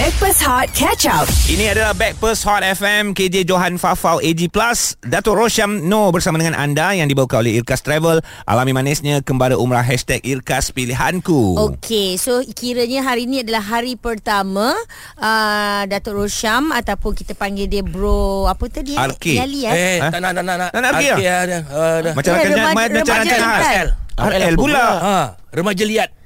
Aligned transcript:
Backpass 0.00 0.40
Hot 0.48 0.72
Catch 0.72 1.04
Up. 1.12 1.28
Ini 1.44 1.76
adalah 1.76 1.92
Backpast 1.92 2.48
Hot 2.48 2.64
FM 2.64 3.12
KJ 3.12 3.44
Johan 3.44 3.76
Fafau 3.76 4.16
AG 4.16 4.48
Plus 4.48 4.96
Datuk 5.04 5.36
Rosyam 5.36 5.92
No 5.92 6.08
bersama 6.08 6.40
dengan 6.40 6.56
anda 6.56 6.96
Yang 6.96 7.12
dibawa 7.12 7.44
oleh 7.44 7.60
Irkas 7.60 7.84
Travel 7.84 8.24
Alami 8.48 8.72
manisnya 8.72 9.20
Kembara 9.20 9.60
Umrah 9.60 9.84
Hashtag 9.84 10.24
Irkas 10.24 10.72
Pilihanku 10.72 11.52
Okey, 11.68 12.16
so 12.16 12.40
kiranya 12.56 13.04
hari 13.04 13.28
ni 13.28 13.44
adalah 13.44 13.60
hari 13.60 14.00
pertama 14.00 14.72
uh, 15.20 15.84
Datuk 15.84 16.16
Rosham 16.16 16.72
ataupun 16.72 17.12
kita 17.12 17.36
panggil 17.36 17.68
dia 17.68 17.84
bro 17.84 18.48
apa 18.48 18.72
tadi? 18.72 18.96
Arki. 18.96 19.36
Yali 19.36 19.68
eh. 19.68 19.76
Eh, 19.76 19.96
Ha? 20.00 20.16
tak 20.16 20.24
nak, 20.24 20.32
nak, 20.32 20.44
nak, 20.48 20.56
nak. 20.64 20.70
Tak 20.72 20.80
nak 20.80 20.90
pergi 20.96 21.08
Arki, 21.12 21.24
dah. 21.28 21.60
Ah. 21.68 22.12
Macam 22.16 22.30
rakan 22.40 22.52
macam 22.72 23.14
rancangan 23.20 23.48
liat. 23.52 23.68
RL 23.68 23.88
RL 24.48 24.54
pula 24.56 24.84
Ha, 24.96 25.16
remaja 25.52 25.84
liat. 25.84 26.19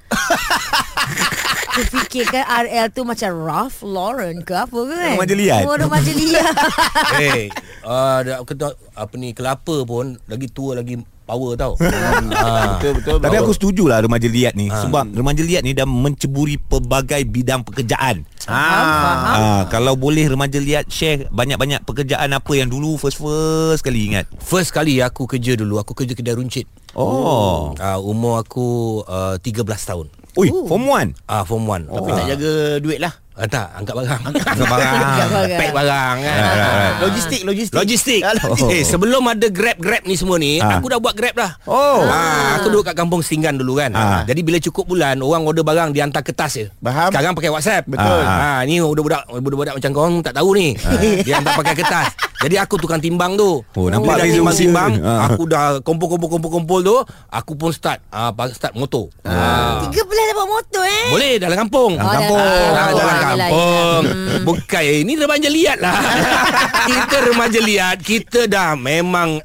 Aku 1.74 1.82
fikirkan 1.92 2.46
RL 2.46 2.86
tu 2.88 3.02
macam 3.02 3.30
Ralph 3.34 3.82
Lauren 3.82 4.40
ke 4.40 4.54
apa 4.54 4.78
ke 4.78 4.94
kan? 4.94 5.18
Remaja 5.18 5.34
liat. 5.34 5.62
Oh, 5.66 5.74
remaja 5.74 6.12
liat. 6.12 6.54
Eh, 7.20 7.46
ah, 7.82 8.22
dah, 8.22 8.42
kata, 8.42 8.74
apa 8.94 9.14
ni, 9.14 9.34
kelapa 9.34 9.82
pun 9.82 10.14
lagi 10.24 10.46
tua 10.46 10.78
lagi 10.78 10.94
power 11.24 11.56
tau. 11.56 11.74
ha. 11.74 12.78
Betul 12.78 12.92
betul. 13.00 13.16
Tapi 13.18 13.36
aku 13.36 13.52
setuju 13.52 13.84
lah 13.86 13.98
remaja 13.98 14.28
liat 14.28 14.54
ni 14.54 14.66
Ha. 14.66 14.86
Sebab 14.86 15.14
remaja 15.14 15.40
liat 15.40 15.62
ni 15.62 15.72
dah 15.72 15.82
menceburi 15.82 16.56
pelbagai 16.58 17.24
bidang 17.24 17.64
pekerjaan 17.64 18.22
Faham, 18.38 18.84
faham. 18.84 19.34
Ah, 19.34 19.62
Kalau 19.66 19.96
boleh 19.96 20.28
remaja 20.28 20.60
liat 20.60 20.86
share 20.86 21.26
banyak-banyak 21.28 21.80
pekerjaan 21.82 22.28
apa 22.30 22.52
yang 22.52 22.68
dulu 22.68 22.94
first-first 22.96 23.80
kali 23.80 24.12
ingat 24.12 24.28
First 24.38 24.70
kali 24.70 25.00
aku 25.00 25.24
kerja 25.24 25.56
dulu, 25.56 25.80
aku 25.80 25.90
kerja 25.92 26.12
kedai 26.12 26.36
runcit. 26.36 26.68
Oh 26.94 27.74
Ah, 27.78 27.98
umur 27.98 28.38
aku 28.38 29.00
uh, 29.04 29.34
13 29.38 29.66
tahun. 29.66 30.06
Ui, 30.34 30.48
form 30.50 30.84
1 30.90 31.14
Ah, 31.26 31.42
form 31.42 31.66
1. 31.66 31.90
Tapi 31.90 32.10
nak 32.10 32.26
jaga 32.26 32.52
duit 32.78 32.98
lah. 32.98 33.14
Ah, 33.34 33.50
tak, 33.50 33.66
angkat 33.74 33.94
barang. 33.98 34.20
Angkat 34.30 34.46
barang. 34.64 34.94
Pack 35.52 35.70
barang 35.74 36.16
kan. 36.16 36.36
Right, 36.36 36.54
right, 36.54 36.70
right. 36.70 36.94
Logistik 37.02 37.40
logistik. 37.42 37.74
Logistik. 37.74 38.20
Ah, 38.22 38.30
logistik. 38.32 38.70
Eh, 38.72 38.82
sebelum 38.84 39.26
ada 39.26 39.46
Grab-Grab 39.48 40.02
ni 40.02 40.14
semua 40.14 40.38
ni, 40.38 40.56
Ah. 40.56 40.78
aku 40.78 40.86
dah 40.86 40.98
buat 40.98 41.12
Grab 41.12 41.34
dah. 41.34 41.50
Oh 41.64 42.06
Ah, 42.06 42.54
aku 42.56 42.70
duduk 42.70 42.86
kat 42.86 42.94
kampung 42.94 43.20
Singgan 43.20 43.58
dulu 43.58 43.76
kan. 43.76 43.90
Ah. 43.90 44.22
Jadi 44.22 44.38
bila 44.40 44.58
cukup 44.58 44.86
bulan, 44.86 45.18
orang 45.18 45.42
order 45.42 45.62
barang 45.62 45.90
dia 45.90 46.06
hantar 46.06 46.22
kertas 46.22 46.52
je. 46.54 46.66
Faham. 46.78 47.10
Sekarang 47.10 47.34
pakai 47.34 47.50
WhatsApp. 47.50 47.82
Betul. 47.84 48.22
Ah, 48.22 48.62
ni 48.62 48.78
budak-budak 48.78 49.26
budak-budak 49.28 49.74
macam 49.74 49.90
kau 49.90 50.06
tak 50.22 50.34
tahu 50.34 50.48
ni. 50.54 50.68
Dia 51.20 51.34
hantar 51.36 51.58
pakai 51.58 51.74
kertas. 51.74 52.06
Jadi 52.36 52.54
aku 52.54 52.76
tukang 52.76 53.00
timbang 53.00 53.34
tu. 53.34 53.64
Oh, 53.72 53.88
nampak 53.88 54.14
dah 54.14 54.24
beza 54.24 54.36
timbang 54.36 54.54
timbang. 54.54 54.92
Ah. 55.00 55.26
aku 55.26 55.48
dah 55.48 55.80
kumpul-kumpul-kumpul-kumpul 55.80 56.80
tu, 56.80 56.96
aku 57.26 57.52
pun 57.56 57.72
start 57.72 57.98
ah 58.08 58.30
start 58.52 58.76
motor. 58.76 59.10
Ah. 59.24 59.82
Tiga 59.82 60.04
belas 60.04 60.24
dapat 60.28 60.46
motor 60.46 60.84
eh. 60.84 61.08
Boleh 61.10 61.32
dalam 61.36 61.56
kampung. 61.58 61.92
Dalam 61.96 62.04
Oh, 62.04 62.14
kampung. 62.14 62.38
dalam 62.38 62.70
Ah, 62.70 62.84
kampung. 62.84 63.00
dalam 63.00 63.16
kampung. 63.32 64.02
yelah. 64.04 64.40
Bukan 64.46 64.84
ini 64.84 65.12
remaja 65.16 65.48
liat 65.48 65.78
lah. 65.80 65.96
kita 66.92 67.16
remaja 67.32 67.60
liat, 67.64 67.96
kita 68.04 68.40
dah 68.44 68.76
memang 68.76 69.40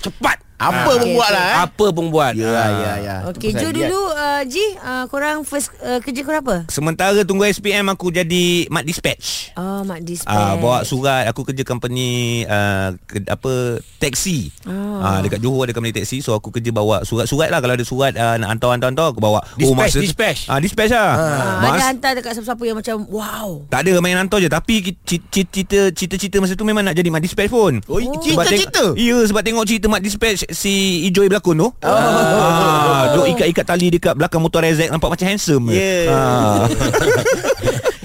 cepat. 0.00 0.47
Apa 0.58 0.90
Ah. 0.90 0.98
pun 0.98 1.14
buat 1.14 1.30
lah 1.30 1.44
eh. 1.44 1.56
Apa 1.62 1.86
pun 1.88 2.06
buat. 2.10 2.32
Ya 2.34 2.50
Ah. 2.50 2.68
ya 2.68 2.92
ya. 2.98 3.16
Okey, 3.30 3.54
Jo 3.54 3.70
dulu 3.70 4.10
uh, 4.10 4.42
Ji, 4.42 4.74
uh, 4.76 5.06
korang 5.06 5.42
first 5.42 5.70
uh, 5.78 6.02
kerja 6.02 6.20
korang 6.20 6.42
apa? 6.42 6.56
Sementara 6.66 7.14
tunggu 7.22 7.46
SPM 7.46 7.86
aku 7.86 8.10
jadi 8.10 8.66
mat 8.68 8.82
dispatch. 8.82 9.54
Oh, 9.54 9.86
Dispatch. 9.98 10.26
Ah 10.28 10.52
uh, 10.52 10.54
bawa 10.56 10.82
surat 10.82 11.26
aku 11.26 11.42
kerja 11.44 11.62
company 11.62 12.42
uh, 12.44 12.90
ke, 13.00 13.22
apa 13.24 13.52
taksi. 13.98 14.50
Oh. 14.64 14.98
Ah 14.98 15.06
uh, 15.08 15.18
dekat 15.22 15.38
Johor 15.38 15.62
ada 15.62 15.72
company 15.72 15.94
taksi 15.94 16.18
so 16.18 16.34
aku 16.34 16.50
kerja 16.50 16.70
bawa 16.70 17.02
surat-surat 17.02 17.48
lah 17.48 17.62
kalau 17.62 17.74
ada 17.74 17.86
surat 17.86 18.12
uh, 18.12 18.34
nak 18.36 18.50
hantar-hantar 18.52 19.14
aku 19.14 19.22
bawa. 19.22 19.38
Dispatch, 19.54 19.94
dispatch. 19.96 20.40
Ah 20.46 20.56
uh, 20.56 20.60
dispatch 20.60 20.90
lah. 20.90 21.12
Ah, 21.14 21.70
ada 21.70 21.84
hantar 21.88 22.10
dekat 22.14 22.34
siapa-siapa 22.34 22.62
yang 22.64 22.76
macam 22.76 22.96
wow. 23.06 23.62
tak 23.68 23.84
ada 23.84 23.94
main 23.98 24.16
hantar 24.16 24.38
je 24.38 24.48
tapi 24.48 24.82
ki- 24.82 24.98
ci- 25.04 25.22
ci- 25.24 25.46
cita 25.48 25.94
cita-cita 25.94 26.36
masa 26.38 26.54
tu 26.54 26.66
memang 26.66 26.82
nak 26.82 26.94
jadi 26.94 27.06
mat 27.08 27.22
dispatch 27.22 27.46
pun. 27.46 27.78
Oh, 27.86 28.02
cita-cita? 28.18 28.98
Ya 28.98 29.22
sebab 29.22 29.40
tengok 29.40 29.62
cerita 29.62 29.86
mat 29.86 30.02
dispatch 30.02 30.47
si 30.48 31.04
Ijoy 31.04 31.28
berlakon 31.28 31.56
tu. 31.56 31.68
Oh. 31.68 31.88
Ah, 31.88 33.12
duk 33.14 33.26
ikat-ikat 33.36 33.64
tali 33.64 33.86
dekat 33.88 34.16
belakang 34.16 34.40
motor 34.40 34.64
Rezek 34.64 34.88
nampak 34.88 35.12
macam 35.12 35.26
handsome. 35.28 35.68
Yeah. 35.70 36.08
Ah. 36.08 36.64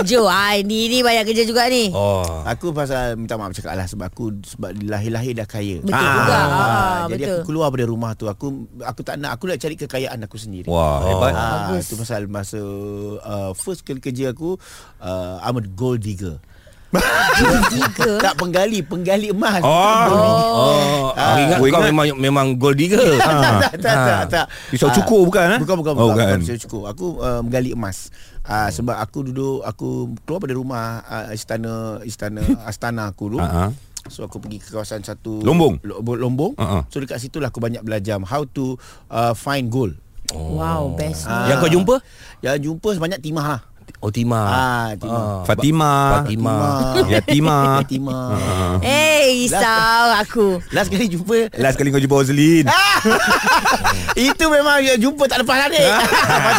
Jo, 0.03 0.27
ah, 0.27 0.51
ni 0.59 0.91
ni 0.91 0.99
banyak 0.99 1.23
kerja 1.23 1.47
juga 1.47 1.63
ni. 1.71 1.87
Oh. 1.87 2.43
Aku 2.43 2.75
pasal 2.75 3.15
minta 3.15 3.39
maaf 3.39 3.55
cakap 3.55 3.71
lah 3.71 3.87
sebab 3.87 4.11
aku 4.11 4.35
sebab 4.43 4.75
lahir-lahir 4.83 5.31
dah 5.31 5.47
kaya. 5.47 5.79
Betul 5.79 5.95
Ah. 5.95 6.11
juga. 6.11 6.35
Ah, 6.35 7.01
jadi 7.07 7.23
betul. 7.23 7.31
aku 7.31 7.39
keluar 7.47 7.67
dari 7.71 7.87
rumah 7.87 8.11
tu 8.11 8.25
aku 8.27 8.67
aku 8.83 8.99
tak 8.99 9.15
nak 9.15 9.39
aku 9.39 9.47
nak 9.47 9.63
cari 9.63 9.79
kekayaan 9.79 10.19
aku 10.19 10.35
sendiri. 10.35 10.67
Wah, 10.67 11.07
hebat. 11.07 11.31
Ah, 11.31 11.71
Bagus. 11.71 11.87
itu 11.87 11.95
pasal 11.95 12.27
masa 12.27 12.59
uh, 13.21 13.55
first 13.55 13.87
kali 13.87 14.03
kerja 14.03 14.35
aku 14.35 14.59
uh, 14.99 15.39
I'm 15.39 15.55
a 15.55 15.63
gold 15.63 16.03
digger. 16.03 16.43
Tiga. 16.93 18.11
Tak 18.21 18.33
penggali, 18.37 18.79
penggali 18.81 19.27
emas. 19.29 19.59
Oh. 19.59 19.73
Gold 20.05 20.21
digger. 20.21 20.53
Oh, 20.53 21.07
aku 21.11 21.39
ingat 21.39 21.57
Aku 21.57 21.63
kau 21.63 21.69
ingat- 21.71 21.87
memang 21.89 22.05
memang 22.15 22.45
gold 22.55 22.77
digger. 22.77 23.09
tak, 23.19 23.33
tak, 23.33 23.73
tak, 23.81 23.95
tak, 23.97 24.21
tak. 24.29 24.45
Pisau 24.69 24.87
Ah, 24.87 24.95
cukur 24.95 25.21
bukan, 25.25 25.45
eh? 25.49 25.59
Bukan, 25.59 25.75
bukan, 25.75 25.93
Oh, 25.95 26.07
bukan. 26.11 26.37
Pisau 26.39 26.57
cukur. 26.59 26.81
Aku 26.87 27.05
uh, 27.17 27.41
menggali 27.41 27.73
emas. 27.73 28.13
Uh, 28.43 28.67
sebab 28.69 28.99
aku 28.99 29.23
duduk 29.23 29.63
aku 29.63 29.89
keluar 30.27 30.43
dari 30.43 30.53
rumah 30.53 30.99
uh, 31.01 31.31
istana 31.31 31.73
istana 32.03 32.43
astana 32.69 33.07
aku 33.07 33.31
dulu. 33.31 33.39
Ah, 33.39 33.67
ah. 33.67 33.71
So 34.05 34.27
aku 34.27 34.35
pergi 34.37 34.59
ke 34.59 34.67
kawasan 34.67 34.99
satu 34.99 35.39
Lombong? 35.39 35.79
Lo- 35.81 36.03
Lombong. 36.03 36.59
Ah, 36.59 36.79
ah. 36.79 36.83
So 36.87 36.99
dekat 36.99 37.17
situ 37.17 37.39
lah 37.39 37.49
aku 37.49 37.57
banyak 37.57 37.81
belajar 37.81 38.19
how 38.21 38.43
to 38.45 38.75
uh, 39.07 39.31
find 39.31 39.71
gold. 39.71 39.95
Wow, 40.33 40.91
best. 40.93 41.23
Ah. 41.23 41.45
Yang 41.45 41.57
kau 41.61 41.71
jumpa? 41.71 41.95
Yang 42.41 42.55
jumpa 42.65 42.89
sebanyak 42.91 43.19
timah 43.21 43.45
lah. 43.49 43.61
Oh 44.03 44.11
Timah. 44.11 44.47
Ah, 44.47 44.87
timah. 44.99 45.47
Fatimah. 45.47 46.01
Fatimah. 46.27 46.67
Yatimah. 47.07 47.67
Timah. 47.87 48.29
Eh, 48.83 49.47
risau 49.47 50.05
aku. 50.19 50.59
Last 50.75 50.91
kali 50.91 51.07
jumpa 51.07 51.55
Last 51.55 51.79
kali 51.79 51.89
kau 51.89 52.01
jumpa 52.03 52.19
Ozlin. 52.19 52.67
Itu 54.27 54.45
memang 54.51 54.83
ya, 54.83 54.99
jumpa 54.99 55.25
tak 55.31 55.41
lepas 55.41 55.57
lah 55.57 55.67
dek 55.71 55.87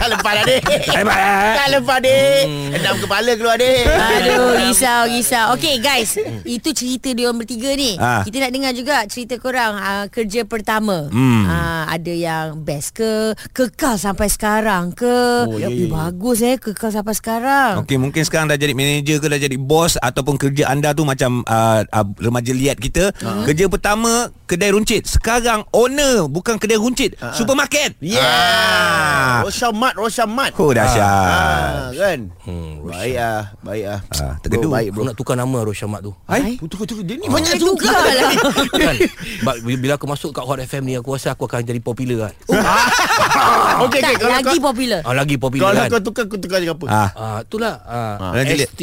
Tak 0.01 0.09
lepas 0.11 0.33
lah 0.35 0.45
dek 0.49 0.63
Tak 0.65 0.97
lepas, 1.05 1.19
eh? 1.19 1.55
Tak 1.55 1.69
lepas 1.77 1.99
dek 2.03 2.43
Enam 2.81 2.95
kepala 2.99 3.31
keluar 3.37 3.57
dek 3.61 3.85
Aduh, 3.87 4.53
risau, 4.65 5.01
risau. 5.07 5.45
Okay, 5.55 5.79
guys. 5.79 6.17
Itu 6.43 6.73
cerita 6.73 7.13
dia 7.13 7.31
orang 7.31 7.45
bertiga 7.45 7.71
ni. 7.77 7.97
Ah. 8.01 8.27
Kita 8.27 8.43
nak 8.43 8.53
dengar 8.53 8.73
juga 8.75 9.05
cerita 9.07 9.39
korang 9.39 9.77
uh, 9.79 10.07
kerja 10.11 10.43
pertama. 10.49 11.09
Hmm. 11.11 11.45
Uh, 11.47 11.85
ada 11.89 12.13
yang 12.13 12.61
best 12.65 12.97
ke, 12.97 13.35
kekal 13.55 13.97
sampai 14.01 14.29
sekarang 14.31 14.91
ke. 14.97 15.47
Oh, 15.47 15.59
ya, 15.59 15.71
ya. 15.71 15.87
Bagus 15.91 16.43
eh, 16.43 16.57
kekal 16.59 16.91
sampai 16.91 17.14
sekarang. 17.15 17.81
Okey, 17.81 17.97
mungkin 17.97 18.21
sekarang 18.21 18.47
dah 18.47 18.55
jadi 18.55 18.71
manager 18.71 19.17
ke 19.17 19.27
dah 19.27 19.39
jadi 19.39 19.57
bos 19.57 19.97
ataupun 19.97 20.35
kerja 20.37 20.67
anda 20.67 20.91
tu 20.91 21.03
macam 21.03 21.41
uh, 21.43 21.81
uh, 21.83 22.07
remaja 22.19 22.51
liat 22.51 22.77
kita. 22.77 23.15
Uh-huh. 23.15 23.45
Kerja 23.45 23.67
pertama 23.67 24.11
kedai 24.45 24.71
runcit. 24.71 25.07
Sekarang 25.07 25.65
owner 25.71 26.27
bukan 26.27 26.57
kedai 26.57 26.77
runcit, 26.77 27.15
uh-huh. 27.15 27.33
supermarket. 27.33 27.95
Yeah 27.99 28.23
Ah. 28.25 29.41
Rosyamat 29.43 29.95
Rosyamat 29.95 30.51
Oh 30.57 30.71
dahsyat. 30.71 31.05
ah, 31.05 31.89
Kan 31.91 32.33
Hmm, 32.43 32.83
Baik 32.83 33.15
ah 33.17 33.43
Baik 33.61 33.85
ah 33.87 33.99
Ah, 34.13 34.35
Bro, 34.37 34.43
tergedu. 34.43 34.69
Baik 34.69 34.89
Aku 34.89 34.95
bro 34.95 35.05
nak 35.05 35.15
tukar 35.15 35.35
nama 35.35 35.59
Rosyamat 35.61 36.01
tu. 36.01 36.13
Hai. 36.25 36.57
Oh, 36.59 36.67
Tukar 36.67 36.87
tukar 36.87 37.05
Dia 37.05 37.15
ni 37.15 37.27
Banyak 37.27 37.55
banyak 37.55 37.59
juga 37.59 37.89
lah. 37.93 38.33
kan? 38.81 38.97
But 39.43 39.57
bila 39.63 39.95
aku 39.95 40.07
masuk 40.07 40.31
kat 40.31 40.43
Hot 40.43 40.59
FM 40.59 40.83
ni 40.85 40.95
aku 40.95 41.13
rasa 41.13 41.33
aku 41.33 41.45
akan 41.45 41.63
jadi 41.63 41.79
popular 41.79 42.29
kan. 42.29 42.33
Okey 43.85 44.01
tak, 44.01 44.13
okey 44.13 44.15
kalau 44.17 44.33
lagi 44.33 44.57
kau 44.57 44.65
popular. 44.65 45.01
Ah 45.03 45.15
lagi 45.15 45.35
popular 45.37 45.65
Kalau 45.65 45.79
kan. 45.79 45.89
kau 45.91 46.03
tukar 46.03 46.25
Kau 46.27 46.39
tukar 46.39 46.59
jadi 46.59 46.73
apa 46.73 46.85
Ah. 46.87 47.04
Ah 47.13 47.45
itulah 47.45 47.75
ah, 47.85 48.33
liat. 48.33 48.73
ST 48.73 48.81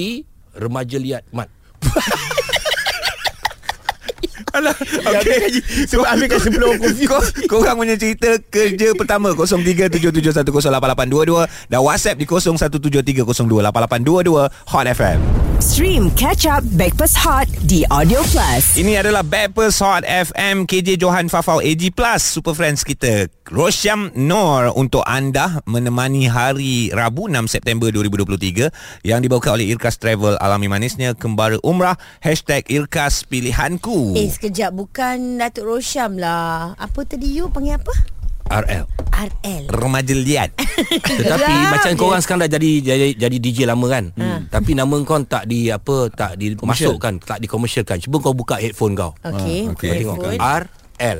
remaja 0.54 1.02
liat 1.02 1.26
mat. 1.34 1.50
Alah, 4.52 4.76
Okey 4.76 5.64
Sebab 5.88 6.04
ambilkan 6.12 6.44
sebelum 6.44 6.76
confuse 6.76 7.32
Kau, 7.48 7.64
korang 7.64 7.80
punya 7.80 7.96
cerita 7.96 8.36
kerja 8.52 8.92
pertama 9.00 9.32
0377108822 9.32 11.72
dan 11.72 11.80
WhatsApp 11.80 12.20
di 12.20 12.28
0173028822 12.28 14.52
Hot 14.52 14.86
FM. 14.92 15.51
Stream 15.62 16.10
Catch 16.18 16.50
Up 16.50 16.66
Backpass 16.74 17.14
Hot 17.22 17.46
di 17.70 17.86
Audio 17.94 18.26
Plus. 18.34 18.82
Ini 18.82 18.98
adalah 18.98 19.22
Backpers 19.22 19.78
Hot 19.78 20.02
FM 20.02 20.66
KJ 20.66 20.98
Johan 20.98 21.30
Fafau 21.30 21.62
AG 21.62 21.94
Plus 21.94 22.18
Super 22.26 22.58
Friends 22.58 22.82
kita 22.82 23.30
Rosyam 23.46 24.10
Nor 24.18 24.74
untuk 24.74 25.06
anda 25.06 25.62
menemani 25.70 26.26
hari 26.26 26.90
Rabu 26.90 27.30
6 27.30 27.46
September 27.46 27.94
2023 27.94 29.06
yang 29.06 29.22
dibawakan 29.22 29.62
oleh 29.62 29.70
Irkas 29.70 30.02
Travel 30.02 30.42
alami 30.42 30.66
manisnya 30.66 31.14
kembara 31.14 31.62
umrah 31.62 31.94
hashtag 32.26 32.66
Irkas 32.66 33.22
Pilihanku 33.30 34.18
Eh, 34.18 34.34
sekejap. 34.34 34.74
Bukan 34.74 35.38
Datuk 35.38 35.78
Rosyam 35.78 36.18
lah. 36.18 36.74
Apa 36.74 37.06
tadi 37.06 37.38
you 37.38 37.54
panggil 37.54 37.78
apa? 37.78 38.21
RL. 38.52 38.84
RL. 39.12 39.64
remaja 39.70 40.12
liat 40.12 40.50
Tetapi 41.20 41.52
Ya, 41.52 41.70
macam 41.70 41.90
okey. 41.90 42.00
korang 42.00 42.20
sekarang 42.20 42.44
dah 42.44 42.52
jadi 42.52 42.72
jadi, 42.82 43.08
jadi 43.14 43.36
DJ 43.38 43.58
lama 43.64 43.86
kan. 43.88 44.12
Hmm. 44.12 44.48
Tapi 44.48 44.72
nama 44.74 44.92
kau 45.02 45.20
tak 45.22 45.46
di 45.46 45.68
apa 45.68 46.10
tak 46.10 46.36
dimasukkan, 46.36 47.22
tak 47.22 47.40
dikomersialkan. 47.40 48.00
Cuba 48.00 48.20
kau 48.20 48.34
buka 48.34 48.58
headphone 48.58 48.92
kau. 48.92 49.16
Okey, 49.22 49.68
Ah, 49.68 49.72
okey. 49.72 49.88
okay. 49.88 49.92
Tengok. 50.02 50.36
RL. 50.36 51.20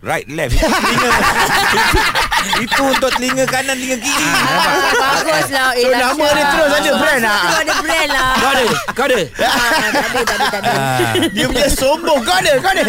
right 0.00 0.24
left 0.26 0.56
Itu 2.64 2.82
untuk 2.86 3.10
telinga 3.12 3.44
kanan, 3.44 3.74
telinga 3.74 3.96
kiri. 3.98 4.28
Baguslah. 4.92 5.68
So, 5.74 5.88
nama 5.90 6.26
dia 6.30 6.44
terus 6.46 6.70
ada 6.72 6.90
brand 6.94 7.20
lah. 7.20 7.40
Terus 7.40 7.58
ada 7.58 7.74
brand 7.78 8.08
lah. 8.10 8.30
Kau 8.32 8.50
ada? 8.50 8.64
Kau 8.92 9.04
ada? 9.06 9.18
Ah, 9.38 9.68
Tak 9.70 9.88
ada, 9.90 10.00
tak 10.20 10.36
ada, 10.36 10.46
tak 10.46 10.60
ada. 10.60 10.72
Dia 11.30 11.44
punya 11.46 11.68
sombong 11.68 12.20
Kau 12.20 12.34
ada 12.34 12.52
Kau 12.58 12.70
ada. 12.70 12.84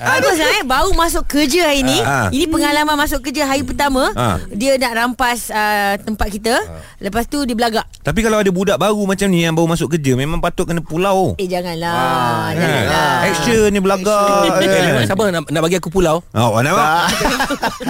Bagus 0.00 0.36
lah 0.36 0.50
eh 0.52 0.64
Baru 0.64 0.90
masuk 0.92 1.24
kerja 1.26 1.60
hari 1.66 1.82
ni. 1.82 1.98
Ini 2.30 2.44
pengalaman 2.46 2.96
masuk 2.96 3.20
kerja 3.22 3.46
hari 3.46 3.62
pertama. 3.62 4.10
Dia 4.50 4.76
nak 4.76 4.92
rampas 4.92 5.48
uh, 5.48 5.94
tempat 5.98 6.28
kita 6.28 6.54
Lepas 6.98 7.26
tu 7.26 7.42
dia 7.42 7.54
belagak 7.54 7.86
Tapi 8.00 8.20
kalau 8.20 8.38
ada 8.38 8.50
budak 8.50 8.76
baru 8.76 9.02
macam 9.04 9.26
ni 9.26 9.42
yang 9.42 9.52
baru 9.52 9.68
masuk 9.68 9.90
kerja, 9.90 10.12
memang 10.14 10.38
patut 10.38 10.64
kena 10.64 10.80
pulau. 10.80 11.34
Eh 11.36 11.46
janganlah 11.46 11.92
Ah, 11.92 12.48
Janganlah 12.52 13.08
Action 13.22 13.66
ni 13.68 13.78
belagak. 13.78 14.44
Eh, 14.44 14.50
kan? 14.50 15.04
Siapa 15.06 15.24
nak, 15.30 15.42
nak 15.46 15.60
bagi 15.60 15.76
aku 15.76 15.88
pulau? 15.88 16.22
Oh, 16.32 16.58
nampak? 16.58 17.12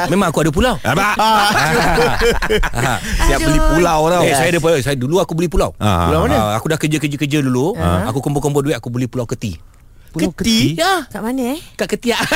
Memang 0.08 0.30
aku 0.30 0.42
ada 0.42 0.50
pulau. 0.50 0.74
Nampak? 0.90 1.14
Ha. 1.16 2.94
Siap 3.30 3.38
beli 3.46 3.58
pulau 3.58 4.00
tau. 4.10 4.22
Eh, 4.26 4.34
saya 4.34 4.50
ada 4.50 4.60
saya 4.82 4.96
dulu 4.98 5.22
aku 5.22 5.32
beli 5.38 5.46
pulau. 5.46 5.70
Ah, 5.78 6.10
Pulau 6.10 6.26
mana? 6.26 6.36
Ah, 6.36 6.50
aku 6.58 6.66
dah 6.66 6.78
kerja-kerja-kerja 6.78 7.38
dulu. 7.42 7.78
Aku 8.10 8.18
kumpul-kumpul 8.18 8.66
duit 8.66 8.76
aku 8.76 8.90
beli 8.90 9.06
pulau 9.06 9.24
keti. 9.24 9.56
Pulau 10.10 10.34
Keti? 10.34 10.74
Ya, 10.74 11.06
Kat 11.06 11.22
mana 11.22 11.54
eh 11.54 11.60
kat 11.78 11.86
ketiak. 11.86 12.18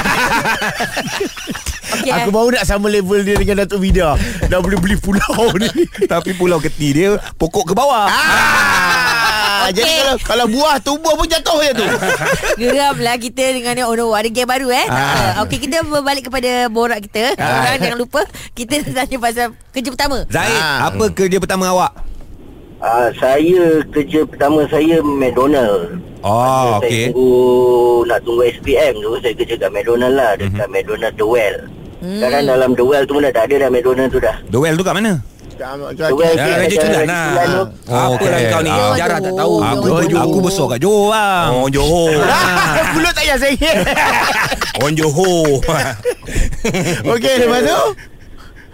okay, 1.91 2.23
Aku 2.23 2.31
baru 2.31 2.55
nak 2.55 2.71
sama 2.71 2.87
level 2.87 3.27
dia 3.27 3.35
dengan 3.35 3.67
Datuk 3.67 3.83
Vida 3.83 4.15
Dah 4.47 4.63
boleh 4.63 4.79
beli 4.79 4.95
pulau 4.95 5.51
ni 5.59 5.67
Tapi 6.13 6.39
pulau 6.39 6.63
keti 6.63 6.95
dia 6.95 7.19
pokok 7.35 7.71
ke 7.71 7.75
bawah. 7.75 8.07
Ah, 8.07 8.94
Okey. 9.67 9.77
Jadi 9.77 9.93
kalau 9.95 10.15
kalau 10.21 10.47
buah 10.47 10.77
tumbuh 10.79 11.13
pun 11.13 11.25
jatuh 11.25 11.59
je 11.61 11.71
tu 11.75 11.87
Geram 12.61 12.97
lah 12.99 13.17
kita 13.17 13.45
dengan 13.51 13.73
ni 13.73 13.83
Oh 13.83 13.93
no 13.93 14.11
ada 14.11 14.27
game 14.27 14.45
baru 14.45 14.69
eh 14.69 14.87
Ah. 14.87 14.97
ah. 15.37 15.43
Okey 15.43 15.59
kita 15.59 15.83
berbalik 15.83 16.27
kepada 16.27 16.67
borak 16.69 17.03
kita 17.03 17.33
Orang 17.35 17.79
jangan 17.79 17.99
lupa 17.99 18.21
Kita 18.53 18.75
tanya 18.83 19.17
pasal 19.19 19.47
kerja 19.71 19.89
pertama 19.89 20.17
Zaid, 20.27 20.53
Ah. 20.55 20.89
apa 20.89 21.05
kerja 21.11 21.37
pertama 21.37 21.69
awak? 21.69 21.93
Uh, 22.77 23.09
saya 23.15 23.61
kerja 23.89 24.23
pertama 24.25 24.69
saya 24.69 25.01
McDonald. 25.01 26.05
Oh, 26.21 26.77
Saya 26.77 26.85
okey. 26.85 27.05
tunggu 27.09 27.33
nak 28.05 28.21
tunggu 28.21 28.43
SPM 28.51 28.95
tu 28.99 29.17
saya 29.19 29.33
kerja 29.33 29.55
kat 29.57 29.71
McDonald 29.71 30.13
lah 30.13 30.37
dekat 30.37 30.53
Mhm. 30.63 30.75
McDonald 30.75 31.15
The 31.15 31.25
Well. 31.25 31.59
Sekarang 32.05 32.45
dalam 32.45 32.71
The 32.73 32.85
Well 32.85 33.05
tu 33.05 33.17
pun 33.17 33.25
dah 33.25 33.33
tak 33.33 33.49
ada 33.49 33.55
dah 33.59 33.71
McDonald 33.73 34.11
tu 34.11 34.21
dah. 34.21 34.37
The 34.45 34.59
well 34.59 34.77
tu 34.77 34.85
kat 34.85 34.93
mana? 34.93 35.25
Dah 35.55 36.09
tu 36.11 36.19
Raja 36.19 36.67
Culan 36.67 37.05
lah. 37.07 37.29
Oh, 37.87 38.19
Apa 38.19 38.27
lah 38.27 38.41
kau 38.51 38.63
ni? 38.63 38.71
Ah. 38.71 38.95
Jarak 38.99 39.19
tak 39.23 39.35
tahu. 39.39 39.55
Aku, 39.63 39.87
Johor. 40.11 40.23
aku 40.27 40.39
besar 40.43 40.67
kat 40.75 40.79
Johor 40.83 41.05
bang. 41.15 41.51
Oh, 41.55 41.69
Johor. 41.71 42.11
Pulut 42.95 43.13
tak 43.15 43.25
payah 43.25 43.39
saya 43.39 43.71
On 44.83 44.93
Johor. 44.93 45.63
Okey 47.15 47.35
lepas 47.47 47.63
tu 47.63 47.81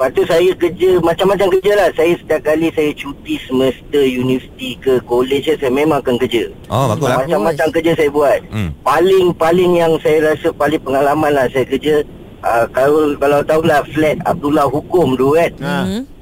Lepas 0.00 0.16
tu 0.16 0.24
saya 0.24 0.50
kerja 0.56 0.96
macam-macam 1.04 1.46
kerja 1.60 1.72
lah. 1.76 1.88
Saya 1.92 2.16
setiap 2.16 2.40
kali 2.40 2.72
saya 2.72 2.88
cuti 2.96 3.36
semester 3.44 4.00
universiti 4.00 4.80
ke 4.80 4.96
college 5.04 5.52
saya 5.52 5.68
memang 5.68 6.00
akan 6.00 6.16
kerja. 6.16 6.48
Oh, 6.72 6.88
bagus 6.88 7.04
lah. 7.04 7.20
Macam-macam 7.20 7.66
kerja 7.68 7.92
saya 7.92 8.08
buat. 8.08 8.40
Hmm. 8.48 8.72
Paling-paling 8.80 9.76
yang 9.76 9.92
saya 10.00 10.32
rasa 10.32 10.48
paling 10.56 10.80
pengalaman 10.80 11.36
lah 11.36 11.44
saya 11.52 11.68
kerja 11.68 12.00
uh, 12.40 12.64
kalau 12.72 13.12
kalau 13.20 13.44
tahulah 13.44 13.84
flat 13.92 14.16
Abdullah 14.24 14.64
Hukum 14.72 15.20
tu 15.20 15.36
kan. 15.36 15.52
ha. 15.60 15.76
hmm. 15.84 16.19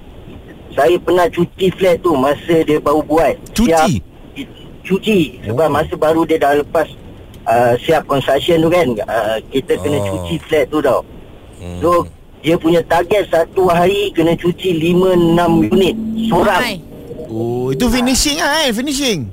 Saya 0.78 0.94
pernah 0.94 1.26
cuci 1.26 1.74
flat 1.74 1.98
tu 1.98 2.14
masa 2.14 2.62
dia 2.62 2.78
baru 2.78 3.02
buat. 3.02 3.34
Cuci? 3.50 3.98
Siap, 3.98 4.46
cuci 4.86 5.18
sebab 5.42 5.66
Oh. 5.66 5.74
masa 5.74 5.98
baru 5.98 6.22
dia 6.22 6.38
dah 6.38 6.54
lepas 6.54 6.86
uh, 7.44 7.74
siap 7.82 8.06
construction 8.06 8.62
tu 8.62 8.70
kan. 8.70 8.86
Uh, 9.02 9.42
kita 9.50 9.74
kena 9.74 9.98
Oh. 9.98 10.06
cuci 10.22 10.38
flat 10.38 10.70
tu 10.70 10.78
tau. 10.78 11.02
Hmm. 11.58 11.82
So 11.82 12.06
dia 12.38 12.54
punya 12.54 12.78
target 12.86 13.26
satu 13.26 13.66
hari 13.66 14.14
kena 14.14 14.38
cuci 14.38 14.78
5-6 14.78 15.66
unit 15.66 15.94
seorang. 16.30 16.62
Hai. 16.62 16.76
Oh 17.26 17.68
itu 17.68 17.84
finishing 17.90 18.38
lah 18.38 18.64
eh 18.64 18.72
Finishing 18.72 19.28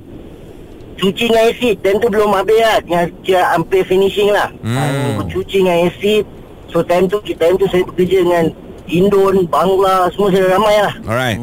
Cuci 0.99 1.31
dengan 1.31 1.47
acid 1.47 1.79
Time 1.79 1.95
tu 1.95 2.11
belum 2.11 2.35
habis 2.35 2.59
lah 2.59 2.83
Tinggal 2.83 3.07
kira 3.23 3.55
hampir 3.55 3.87
finishing 3.87 4.35
lah 4.35 4.51
Hmm. 4.59 4.75
hmm. 4.75 5.31
Cuci 5.31 5.63
dengan 5.63 5.87
acid 5.87 6.27
So 6.67 6.83
time 6.83 7.07
tu 7.07 7.23
Time 7.23 7.55
tu 7.55 7.63
saya 7.71 7.87
bekerja 7.87 8.19
dengan 8.19 8.51
Indon, 8.87 9.45
Bangla 9.45 10.07
Semua 10.09 10.29
saya 10.29 10.45
ramai 10.51 10.75
lah 10.77 10.93
Alright. 11.03 11.39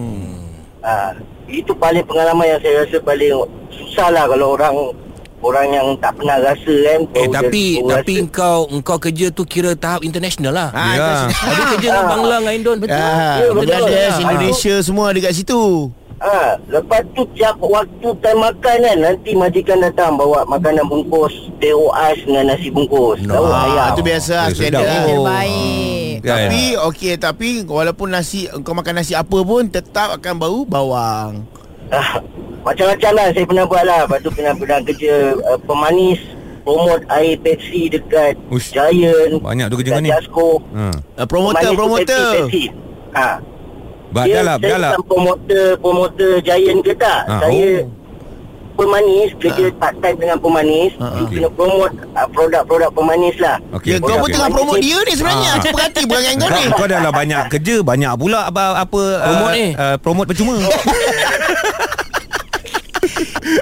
ha, 0.81 1.13
Itu 1.45 1.73
paling 1.73 2.03
pengalaman 2.03 2.47
yang 2.47 2.61
saya 2.61 2.83
rasa 2.83 2.97
paling 2.99 3.35
Susah 3.69 4.09
lah 4.09 4.25
kalau 4.27 4.53
orang 4.53 4.75
Orang 5.39 5.67
yang 5.69 5.99
tak 5.99 6.15
pernah 6.15 6.39
rasa 6.39 6.71
kan 6.87 7.01
Eh 7.13 7.27
tapi 7.27 7.83
tapi 7.83 8.15
rasa. 8.15 8.23
engkau 8.23 8.59
engkau 8.71 8.97
kerja 8.97 9.27
tu 9.29 9.43
kira 9.43 9.75
tahap 9.75 10.01
international 10.01 10.55
lah. 10.55 10.69
Ah, 10.71 10.95
Ya. 10.95 11.11
Ada 11.27 11.63
kerja 11.69 11.89
dengan 11.91 12.07
Bangla 12.07 12.37
dengan 12.39 12.55
Indon. 12.55 12.77
Ah, 12.85 12.87
Ya, 13.37 13.51
betul. 13.51 13.67
Bangladesh, 13.67 14.15
Ah. 14.15 14.23
Indonesia 14.23 14.75
semua 14.79 15.11
ada 15.11 15.19
kat 15.19 15.35
situ. 15.35 15.91
Ha, 16.23 16.39
lepas 16.69 17.03
tu 17.11 17.27
tiap 17.35 17.59
waktu 17.59 18.07
time 18.15 18.39
makan 18.41 18.77
kan 18.79 18.97
Nanti 18.97 19.35
majikan 19.35 19.83
datang 19.83 20.15
bawa 20.15 20.47
makanan 20.47 20.87
bungkus 20.87 21.35
Teh 21.59 21.75
ais 21.75 22.23
dengan 22.23 22.47
nasi 22.47 22.71
bungkus 22.71 23.19
No. 23.21 23.35
Tahu 23.35 23.45
Ah, 23.45 23.67
ayam 23.67 23.87
itu 23.91 24.03
biasa 24.05 24.37
Eh, 24.47 24.55
standard 24.55 24.87
lah. 24.87 25.03
Oh. 25.11 25.27
baik 25.27 26.02
Kan? 26.23 26.47
Tapi 26.47 26.63
okey 26.87 27.15
tapi 27.17 27.49
walaupun 27.63 28.09
nasi 28.09 28.47
kau 28.63 28.73
makan 28.73 28.95
nasi 28.97 29.13
apa 29.13 29.35
pun 29.35 29.67
tetap 29.67 30.15
akan 30.15 30.35
bau 30.37 30.63
bawang. 30.63 31.43
Ah, 31.89 32.23
Macam-macam 32.63 33.11
lah 33.13 33.27
saya 33.29 33.45
pernah 33.45 33.67
buat 33.67 33.83
lah 33.83 34.07
Lepas 34.07 34.19
tu 34.23 34.31
pernah, 34.31 34.55
pernah 34.55 34.79
kerja 34.81 35.15
uh, 35.37 35.59
pemanis 35.61 36.23
Promote 36.63 37.05
air 37.11 37.35
Pepsi 37.37 37.91
dekat 37.91 38.39
Ush. 38.49 38.71
Giant 38.71 39.43
Banyak 39.43 39.67
tu 39.67 39.77
kerja 39.77 39.91
kau 39.91 39.99
dekat 39.99 40.01
ni. 40.01 40.09
Jasco 40.09 40.49
Ha. 40.73 40.87
Uh, 41.19 41.27
promoter 41.27 41.59
Pemanis 41.61 41.77
promoter. 41.77 42.23
Pepsi, 42.25 42.39
Pepsi. 42.39 42.65
Ha. 43.13 43.29
Ba, 44.09 44.21
Dia- 44.23 44.33
dah 44.33 44.43
lah, 44.43 44.57
saya 44.57 44.69
dah 44.69 44.79
lah. 44.79 44.91
bukan 44.93 45.05
promoter 45.05 45.65
Promoter 45.77 46.33
Giant 46.41 46.81
ke 46.81 46.93
tak 46.95 47.21
Ah, 47.27 47.41
Saya 47.43 47.67
oh. 47.83 48.02
Pemanis 48.73 49.31
Kerja 49.37 49.65
part 49.75 49.95
time 49.99 50.17
dengan 50.17 50.37
pemanis 50.37 50.93
Ah, 50.97 51.13
You 51.15 51.25
okey. 51.25 51.37
kena 51.37 51.49
promote 51.51 51.93
uh, 52.11 52.29
Produk-produk 52.29 52.91
pemanis 52.91 53.37
lah 53.39 53.57
Okey. 53.73 53.89
Ya, 53.89 53.97
kau 53.99 54.17
pun 54.17 54.29
tengah 54.29 54.51
promote 54.51 54.79
dia 54.79 54.99
ni 54.99 55.13
sebenarnya. 55.13 55.51
Ah. 55.51 55.61
Cepat 55.61 55.83
hati 55.87 56.01
bukan 56.03 56.21
dengan 56.21 56.39
Kau, 56.43 56.59
ni. 56.59 56.65
kau 56.73 56.87
dah 56.87 56.99
lah 57.01 57.13
banyak 57.13 57.43
kerja 57.49 57.75
Banyak 57.81 58.13
pula 58.15 58.41
apa, 58.45 58.63
apa 58.79 59.01
Promote 59.21 59.49
uh, 59.49 59.55
ni. 59.55 59.67
uh, 59.73 59.97
Promote 59.99 60.27
percuma 60.29 60.55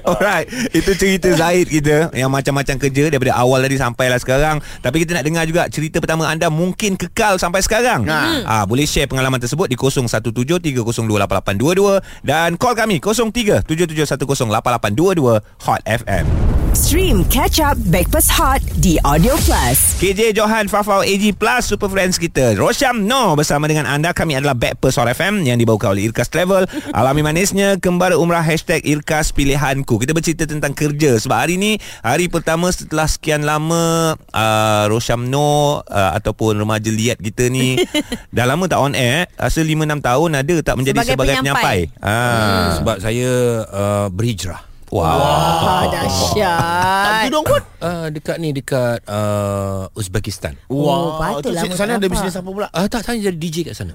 Alright. 0.08 0.46
Itu 0.70 0.94
cerita 0.94 1.34
Zaid 1.34 1.66
kita 1.70 2.10
Yang 2.14 2.30
macam-macam 2.30 2.76
kerja 2.78 3.10
Daripada 3.10 3.34
awal 3.36 3.62
tadi 3.64 3.76
Sampailah 3.80 4.18
sekarang. 4.22 4.60
Tapi 4.80 4.98
kita 5.02 5.14
nak 5.18 5.24
dengar 5.26 5.44
juga 5.48 5.66
Cerita 5.72 5.98
pertama 5.98 6.28
anda 6.28 6.50
Mungkin 6.52 6.96
kekal 7.00 7.38
sampai 7.40 7.64
sekarang. 7.64 8.04
Ha. 8.06 8.44
ah, 8.44 8.64
Boleh 8.68 8.86
share 8.86 9.08
pengalaman 9.08 9.40
tersebut 9.40 9.66
Di 9.66 9.76
0173028822 9.76 12.00
Dan 12.22 12.56
call 12.60 12.76
kami 12.76 13.00
0377108822 13.00 15.40
Hot 15.66 15.82
FM 15.84 16.59
Stream 16.70 17.26
Catch 17.26 17.58
Up 17.58 17.74
Backpass 17.90 18.30
Hot 18.30 18.62
di 18.78 18.94
Audio 19.02 19.34
Plus. 19.42 19.98
KJ 19.98 20.30
Johan 20.32 20.70
Fafau 20.70 21.02
AG 21.02 21.34
Plus 21.34 21.66
Super 21.66 21.90
Friends 21.90 22.14
kita 22.14 22.54
Rosyam 22.54 23.04
No 23.04 23.34
Bersama 23.34 23.66
dengan 23.66 23.84
anda 23.84 24.14
Kami 24.14 24.38
adalah 24.38 24.54
Backpers 24.54 24.94
Hot 24.94 25.10
FM 25.10 25.42
Yang 25.42 25.66
dibawakan 25.66 25.98
oleh 25.98 26.06
Irkas 26.06 26.30
Travel 26.30 26.70
Alami 26.98 27.26
manisnya 27.26 27.74
Kembara 27.76 28.14
umrah 28.14 28.40
Hashtag 28.40 28.86
Irkas 28.86 29.34
Pilihanku 29.34 29.98
Kita 29.98 30.14
bercerita 30.14 30.46
tentang 30.46 30.70
kerja 30.70 31.18
Sebab 31.18 31.36
hari 31.36 31.58
ni 31.58 31.74
Hari 32.00 32.30
pertama 32.30 32.70
setelah 32.70 33.10
sekian 33.10 33.42
lama 33.42 34.14
uh, 34.30 34.84
Rosyam 34.86 35.26
No 35.26 35.82
uh, 35.82 36.10
Ataupun 36.14 36.54
remaja 36.54 36.88
liat 36.88 37.18
kita 37.18 37.50
ni 37.50 37.82
Dah 38.36 38.46
lama 38.46 38.70
tak 38.70 38.78
on 38.78 38.94
air 38.94 39.26
Rasa 39.34 39.60
5-6 39.60 40.06
tahun 40.06 40.30
Ada 40.38 40.54
tak 40.62 40.74
menjadi 40.78 40.98
Sebagai 41.02 41.14
sebagai, 41.18 41.34
penyampai. 41.42 41.78
penyampai, 41.90 42.04
Ah. 42.06 42.78
Sebab 42.78 42.96
saya 43.02 43.30
uh, 43.66 44.06
berhijrah. 44.08 44.69
Wow, 44.90 45.06
Ah, 45.06 45.86
dahsyat 45.86 47.30
Tudung 47.30 47.46
pun. 47.46 47.62
Uh, 47.78 48.10
dekat 48.10 48.36
ni 48.36 48.50
dekat 48.50 48.98
uh, 49.06 49.86
Uzbekistan. 49.94 50.58
Oh, 50.66 51.14
patutlah 51.16 51.62
tu 51.62 51.78
sana 51.78 51.96
ada 51.96 52.08
bisnes 52.10 52.34
apa 52.34 52.50
pula? 52.50 52.66
Ah 52.70 52.90
tak 52.90 53.06
saya 53.06 53.22
jadi 53.22 53.38
DJ 53.38 53.70
kat 53.70 53.78
sana. 53.78 53.94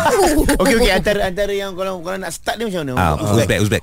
Okey 0.64 0.74
okey 0.80 0.90
antara 0.90 1.28
antara 1.28 1.52
yang 1.52 1.76
kalau 1.76 2.00
kalau 2.00 2.16
nak 2.16 2.32
start 2.32 2.56
dia 2.56 2.66
macam 2.66 2.88
mana? 2.88 2.96
Ah, 2.96 3.14
Uzbek, 3.20 3.58
Uzbek. 3.60 3.82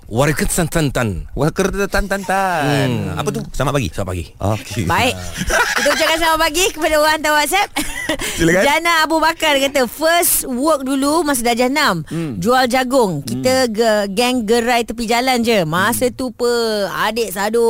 Wah, 1.31 1.49
kereta 1.53 1.85
tan 1.85 2.09
tan 2.09 2.21
tan. 2.25 2.89
Hmm. 2.89 3.21
Apa 3.21 3.29
tu? 3.29 3.39
Selamat 3.53 3.73
pagi. 3.77 3.87
Selamat 3.93 4.09
pagi. 4.11 4.25
Okey. 4.33 4.83
Baik 4.87 5.13
Kita 5.77 5.87
ucapkan 5.91 6.17
selamat 6.17 6.39
pagi 6.39 6.65
Kepada 6.71 6.95
orang 6.97 7.13
hantar 7.19 7.33
WhatsApp 7.35 7.69
Silakan. 8.33 8.63
Jana 8.63 8.93
Abu 9.03 9.17
Bakar 9.19 9.53
kata 9.57 9.81
First 9.85 10.47
work 10.47 10.81
dulu 10.81 11.21
Masa 11.21 11.43
darjah 11.43 11.67
6 11.67 12.07
hmm. 12.07 12.31
Jual 12.39 12.65
jagung 12.65 13.19
Kita 13.21 13.67
ge, 13.67 13.91
Geng 14.11 14.47
gerai 14.47 14.87
tepi 14.87 15.03
jalan 15.03 15.43
je 15.43 15.61
Masa 15.63 16.07
tu 16.09 16.31
pe 16.47 16.55
Adik 16.87 17.29
sado 17.29 17.67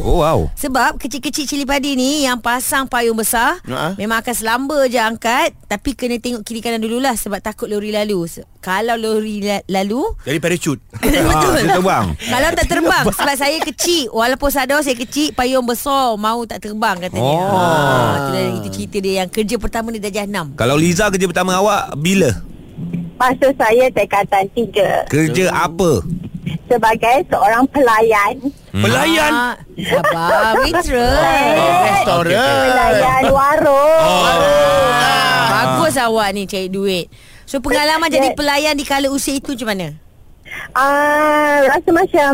Oh, 0.00 0.22
wow. 0.22 0.46
Sebab 0.54 0.96
kecil-kecil 0.96 1.44
cili 1.44 1.64
padi 1.64 1.92
ni 1.92 2.22
Yang 2.22 2.38
pasang 2.40 2.86
payung 2.86 3.14
besar 3.14 3.58
Ha? 3.62 3.94
Memang 3.94 4.18
akan 4.18 4.30
selamba 4.32 4.86
je 4.86 4.96
angkat 4.96 5.52
Tapi 5.64 5.90
kena 5.92 6.16
tengok 6.16 6.42
kiri 6.42 6.60
kanan 6.60 6.78
dululah 6.78 7.12
Sebab 7.12 7.40
takut 7.40 7.66
lori 7.66 7.90
lalu 7.90 8.30
Kalau 8.58 8.94
lori 8.94 9.40
la- 9.40 9.64
lalu 9.66 10.02
Jadi 10.22 10.38
parachute. 10.38 10.80
Ah, 11.00 11.56
dia 11.56 11.72
terbang. 11.72 12.06
kalau 12.14 12.48
tak 12.52 12.66
terbang 12.68 13.04
Sebab 13.08 13.34
saya 13.34 13.58
kecil 13.60 14.10
Walaupun 14.10 14.48
sadar 14.48 14.78
saya 14.80 14.94
kecil 14.94 15.32
Payung 15.32 15.64
besar 15.64 16.14
Mau 16.14 16.44
tak 16.44 16.62
terbang 16.62 16.96
katanya 17.00 17.22
Oh. 17.22 17.50
ha, 17.50 18.30
itu, 18.30 18.38
itu 18.60 18.68
cerita 18.72 18.96
dia 18.98 19.14
Yang 19.20 19.30
kerja 19.34 19.56
pertama 19.56 19.90
dia 19.90 20.00
darjah 20.00 20.24
6 20.24 20.54
Kalau 20.54 20.76
Liza 20.76 21.08
kerja 21.08 21.26
pertama 21.26 21.56
awak 21.56 21.94
bila? 21.96 22.30
Tu 23.36 23.48
saya 23.52 23.84
tingkatan 23.92 24.44
tiga 24.56 25.04
Kerja 25.06 25.52
apa? 25.52 26.00
sebagai 26.66 27.26
seorang 27.26 27.66
pelayan. 27.68 28.38
Pelayan. 28.70 29.32
Ah, 29.34 29.54
Sabar 29.74 30.54
Waitress 30.56 31.18
Restoran. 31.90 32.30
Pelayan 32.30 33.22
warung. 33.30 34.02
Ah, 34.22 35.50
Bagus 35.50 35.98
awak 35.98 36.30
ni 36.30 36.46
cari 36.46 36.70
duit 36.70 37.10
So 37.44 37.58
pengalaman 37.58 38.06
jadi 38.06 38.38
pelayan 38.38 38.78
di 38.78 38.86
kala 38.86 39.10
usia 39.10 39.34
itu 39.34 39.58
macam 39.58 39.68
mana? 39.74 39.88
Ah, 40.70 41.66
rasa 41.66 41.90
macam 41.90 42.30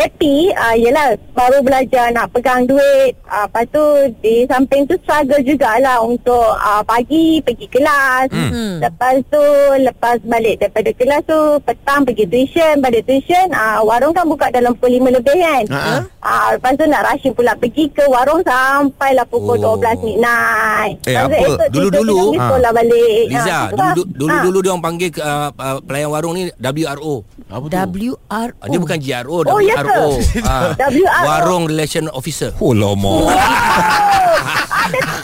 happy. 0.00 0.48
Ah, 0.52 0.72
yelah, 0.72 1.08
baru 1.30 1.60
belajar 1.60 2.08
nak 2.10 2.32
pegang 2.32 2.64
duit. 2.64 3.12
Ah, 3.28 3.44
lepas 3.44 3.68
tu 3.68 3.84
di 4.20 4.48
samping 4.48 4.88
tu 4.88 4.96
struggle 5.00 5.44
jugalah 5.44 6.00
untuk 6.00 6.56
ah, 6.56 6.80
pagi 6.80 7.44
pergi 7.44 7.68
kelas. 7.68 8.32
Hmm. 8.32 8.80
Lepas 8.80 9.20
tu 9.28 9.42
lepas 9.76 10.16
balik 10.24 10.58
daripada 10.58 10.90
kelas 10.90 11.22
tu 11.28 11.38
petang 11.62 12.02
pergi 12.02 12.24
tuition. 12.24 12.80
Balik 12.80 13.04
tuition 13.04 13.52
ah, 13.52 13.84
warung 13.84 14.16
kan 14.16 14.24
buka 14.24 14.48
dalam 14.48 14.72
pukul 14.72 14.96
5 14.96 15.16
lebih 15.20 15.38
kan. 15.38 15.64
Ha-ha. 15.68 15.96
Ah, 16.20 16.48
lepas 16.56 16.72
tu 16.74 16.84
nak 16.88 17.04
rushing 17.04 17.34
pula 17.36 17.52
pergi 17.54 17.92
ke 17.92 18.04
warung 18.08 18.40
sampailah 18.40 19.28
pukul 19.28 19.58
Oh. 19.60 19.74
oh. 19.74 19.82
12 19.82 20.06
midnight. 20.06 20.94
Eh, 21.04 21.12
Lepas 21.12 21.26
apa? 21.26 21.64
Dulu-dulu, 21.74 22.16
pergi 22.30 22.38
sekolah 22.38 22.70
balik. 22.70 23.22
Liza, 23.26 23.58
tu 23.66 23.76
lah. 23.76 23.92
dulu 23.92 24.02
dulu 24.14 24.36
dulu 24.40 24.58
dia 24.62 24.70
orang 24.70 24.84
panggil 24.84 25.10
uh, 25.18 25.48
uh, 25.50 25.76
pelayan 25.82 26.08
warung 26.08 26.34
ni 26.38 26.42
WRO. 26.54 27.14
Apa 27.50 27.64
tu? 27.66 27.74
WRO 27.74 28.66
Dia 28.70 28.78
bukan 28.78 28.98
GRO, 29.02 29.36
Oh, 29.50 29.58
ya 29.58 29.74
ke? 29.82 29.89
WRO. 29.90 30.08
Ah, 30.50 30.72
WRO. 30.78 31.22
Warung 31.26 31.64
Relation 31.66 32.06
Officer. 32.10 32.54
Oh 32.58 32.72
lama 32.72 33.26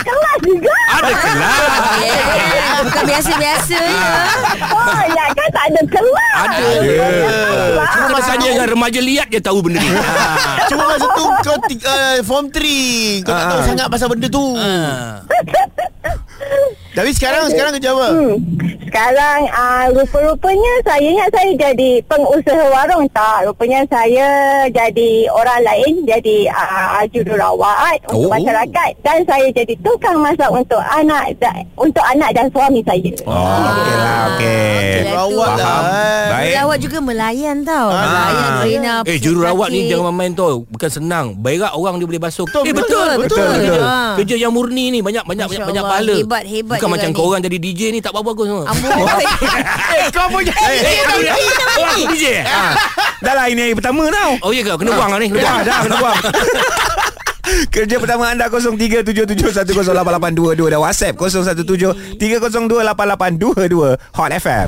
Kelas 0.02 0.38
juga. 0.44 0.74
Ada 0.92 1.12
kelas. 1.16 1.62
Bukan 2.86 3.02
biasa-biasa 3.08 3.74
je 3.74 3.94
Oh, 4.70 5.00
ya 5.10 5.24
kan 5.32 5.48
tak 5.50 5.64
ada 5.72 5.82
kelas. 5.88 6.34
Ada. 6.36 6.66
Cuma 8.06 8.18
tanya 8.20 8.46
dengan 8.46 8.68
remaja 8.68 9.00
liat 9.00 9.26
dia 9.26 9.40
tahu 9.42 9.58
benda 9.64 9.80
ni. 9.80 9.90
Ah. 10.06 10.66
Cuma 10.68 10.82
masa 10.90 11.06
tu 11.06 11.24
kau 11.42 11.56
uh, 11.56 12.18
form 12.22 12.46
3 12.50 13.22
Kau 13.22 13.32
tak 13.32 13.44
tahu 13.48 13.60
sangat 13.64 13.86
pasal 13.88 14.06
benda 14.10 14.26
tu 14.28 14.44
Ah. 14.54 15.22
Tapi 16.92 17.10
sekarang 17.12 17.44
Sekarang 17.46 17.72
kerja 17.72 17.92
apa? 17.92 18.08
Hmm. 18.08 18.34
Sekarang 18.86 19.40
uh, 19.46 19.84
rupa-rupanya 19.92 20.72
saya 20.80 21.04
ingat 21.04 21.28
saya 21.28 21.50
jadi 21.52 21.90
pengusaha 22.02 22.64
warung 22.66 23.04
tak. 23.10 23.44
Rupanya 23.44 23.84
saya 23.86 24.28
jadi 24.66 25.10
orang 25.28 25.60
lain, 25.62 25.92
jadi 26.04 26.48
uh, 26.48 27.04
jururawat 27.06 27.98
Oh. 28.06 28.24
untuk 28.24 28.30
masyarakat 28.32 28.90
dan 29.02 29.20
saya 29.22 29.46
jadi 29.50 29.74
tukang 29.80 30.16
masak 30.16 30.48
untuk 30.48 30.80
anak 30.80 31.36
da- 31.36 31.60
untuk 31.76 32.00
anak 32.02 32.32
dan 32.32 32.46
suami 32.48 32.80
saya. 32.80 33.10
Oh 33.22 33.36
okey 33.66 33.92
lah 33.92 34.16
okey 34.30 34.64
lah. 35.02 35.12
Rawat 35.16 35.50
lah 35.50 35.66
Faham 35.66 35.84
eh. 35.84 36.26
Baik 36.26 36.46
Jururawat 36.46 36.78
juga 36.80 36.98
melayan 37.02 37.56
tau 37.62 37.88
Ah. 37.88 38.00
Melayan 38.00 38.52
Rina 38.62 38.94
Eh 39.04 39.16
jururawat 39.18 39.68
ni 39.68 39.80
jangan 39.86 40.12
main 40.12 40.32
tau 40.32 40.64
Bukan 40.66 40.90
senang 40.90 41.26
Berak 41.34 41.72
orang 41.72 41.96
dia 41.96 42.06
boleh 42.06 42.20
basuh 42.20 42.44
Betul, 42.44 42.62
Eh 42.62 42.72
betul, 42.72 43.06
betul 43.16 43.18
betul, 43.18 43.46
Kerja, 43.46 43.72
betul. 43.72 44.14
kerja 44.16 44.36
yang 44.38 44.52
murni 44.52 44.84
ni 44.88 44.98
Banyak 45.00 45.24
banyak 45.24 45.46
Masya 45.46 45.56
banyak, 45.56 45.66
banyak 45.66 45.84
pahala 45.84 46.14
hebat, 46.26 46.42
hebat 46.44 46.76
Bukan 46.76 46.90
macam 46.90 47.08
ni. 47.08 47.14
kau 47.14 47.24
orang 47.24 47.38
jadi 47.40 47.56
DJ 47.56 47.80
ni 47.88 48.02
Tak 48.02 48.10
bagus-bagus 48.10 48.46
semua. 48.50 48.66
Amboi 48.66 48.90
Eh 49.96 50.10
kau 50.10 50.26
punya 50.26 50.50
Eh, 50.50 50.98
aku, 51.00 51.22
aku 51.78 52.02
DJ 52.10 52.42
ah. 52.42 52.74
Dah 53.22 53.32
lah 53.32 53.46
ini 53.46 53.62
hari 53.62 53.74
pertama 53.74 54.10
tau. 54.10 54.34
Oh 54.42 54.50
ya 54.50 54.60
ke? 54.60 54.74
Kena 54.74 54.90
buang 54.92 55.08
lah 55.08 55.18
ni 55.18 55.30
Kena 55.30 55.38
Dah 55.38 55.46
buang. 55.48 55.62
dah 55.62 55.78
kena 55.80 55.96
buang. 55.96 56.18
Kerja 57.70 58.02
pertama 58.02 58.26
anda 58.26 58.50
0377108822 58.50 59.86
dan 60.66 60.82
WhatsApp 60.82 61.14
0173028822 61.14 62.18
Hot 64.12 64.30
FM. 64.34 64.66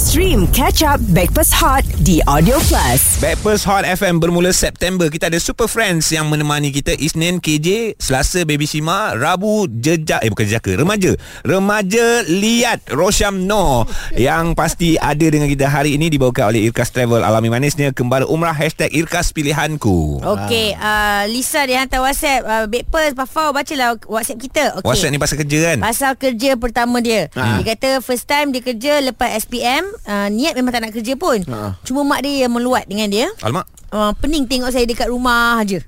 Stream 0.00 0.48
Catch 0.56 0.80
Up 0.88 1.04
Backpass 1.12 1.52
Hot 1.52 1.84
di 2.00 2.24
Audio 2.24 2.56
Plus. 2.64 3.20
Backpast 3.20 3.68
Hot 3.68 3.84
FM 3.84 4.24
bermula 4.24 4.48
September. 4.48 5.12
Kita 5.12 5.28
ada 5.28 5.36
Super 5.36 5.68
Friends 5.68 6.08
yang 6.08 6.32
menemani 6.32 6.72
kita 6.72 6.96
Isnin 6.96 7.36
KJ 7.36 8.00
Selasa 8.00 8.48
Baby 8.48 8.64
Sima 8.64 9.12
Rabu 9.12 9.68
Jejak 9.68 10.24
Eh 10.24 10.32
bukan 10.32 10.48
jejaka 10.48 10.80
Remaja. 10.80 11.12
Remaja 11.44 12.24
Liat 12.24 12.88
Rosyam 12.88 13.44
Noor 13.44 13.84
Yang 14.16 14.56
pasti 14.56 14.96
ada 14.96 15.28
dengan 15.28 15.44
kita 15.44 15.68
hari 15.68 16.00
ini 16.00 16.08
Dibawakan 16.08 16.56
oleh 16.56 16.72
Irkas 16.72 16.88
Travel. 16.88 17.20
Alami 17.20 17.52
manisnya 17.52 17.92
Kembali 17.92 18.24
umrah 18.24 18.56
Hashtag 18.56 18.96
Irkas 18.96 19.36
Pilihanku. 19.36 20.24
Okey, 20.24 20.72
uh, 20.72 21.28
Lisa 21.28 21.68
dia 21.68 21.84
hantar 21.84 22.00
WhatsApp. 22.00 22.40
Uh, 22.48 22.64
Backpers, 22.64 23.12
Pafau 23.12 23.52
bacalah 23.52 24.00
WhatsApp 24.08 24.40
kita. 24.40 24.64
Okay. 24.80 24.88
WhatsApp 24.88 25.12
ni 25.12 25.20
pasal 25.20 25.36
kerja 25.44 25.58
kan? 25.68 25.78
Pasal 25.84 26.12
kerja 26.16 26.50
pertama 26.56 27.04
dia. 27.04 27.28
Ha. 27.36 27.60
Dia 27.60 27.76
kata 27.76 27.88
first 28.00 28.24
time 28.24 28.56
dia 28.56 28.64
kerja 28.64 29.04
Lepas 29.04 29.44
SPM 29.44 29.81
uh, 29.84 30.28
Niat 30.28 30.54
memang 30.54 30.72
tak 30.74 30.82
nak 30.84 30.92
kerja 30.94 31.14
pun. 31.16 31.40
Ha. 31.48 31.80
Cuma 31.82 32.04
mak 32.04 32.22
dia 32.22 32.46
yang 32.46 32.52
meluat 32.52 32.84
dengan 32.86 33.08
dia. 33.08 33.26
Alamak 33.40 33.71
uh, 33.92 34.12
Pening 34.18 34.48
tengok 34.48 34.72
saya 34.72 34.88
dekat 34.88 35.06
rumah 35.12 35.60
aja. 35.62 35.78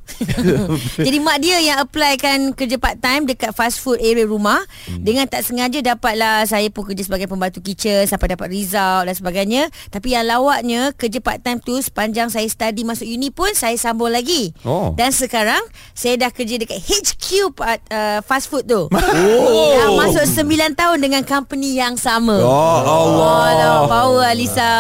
Jadi 1.07 1.19
mak 1.19 1.43
dia 1.43 1.59
yang 1.59 1.83
applykan 1.83 2.55
kerja 2.55 2.79
part 2.79 3.01
time 3.03 3.27
Dekat 3.27 3.51
fast 3.51 3.83
food 3.83 3.99
area 3.99 4.23
rumah 4.23 4.63
hmm. 4.87 5.03
Dengan 5.03 5.27
tak 5.27 5.43
sengaja 5.43 5.83
dapatlah 5.83 6.47
Saya 6.47 6.71
pun 6.71 6.87
kerja 6.87 7.03
sebagai 7.03 7.27
pembantu 7.27 7.59
kitchen 7.65 8.07
Sampai 8.07 8.31
dapat 8.31 8.53
result 8.53 9.11
dan 9.11 9.15
sebagainya 9.15 9.63
Tapi 9.91 10.15
yang 10.15 10.29
lawaknya 10.29 10.95
Kerja 10.95 11.19
part 11.19 11.43
time 11.43 11.59
tu 11.59 11.75
Sepanjang 11.83 12.31
saya 12.31 12.47
study 12.47 12.87
masuk 12.87 13.09
uni 13.09 13.35
pun 13.35 13.51
Saya 13.57 13.75
sambung 13.75 14.13
lagi 14.13 14.55
Oh. 14.63 14.95
Dan 14.97 15.11
sekarang 15.11 15.61
Saya 15.93 16.17
dah 16.17 16.31
kerja 16.31 16.57
dekat 16.57 16.79
HQ 16.79 17.53
part, 17.53 17.81
uh, 17.91 18.21
fast 18.25 18.49
food 18.49 18.65
tu 18.69 18.87
oh. 18.93 19.71
Dah 19.75 19.91
masuk 19.99 20.25
9 20.25 20.79
tahun 20.79 20.99
dengan 21.01 21.23
company 21.27 21.77
yang 21.77 21.99
sama 21.99 22.39
Oh 22.39 22.79
Allah 22.85 23.43
Oh, 23.65 23.89
power 23.89 24.25
Alisa 24.31 24.73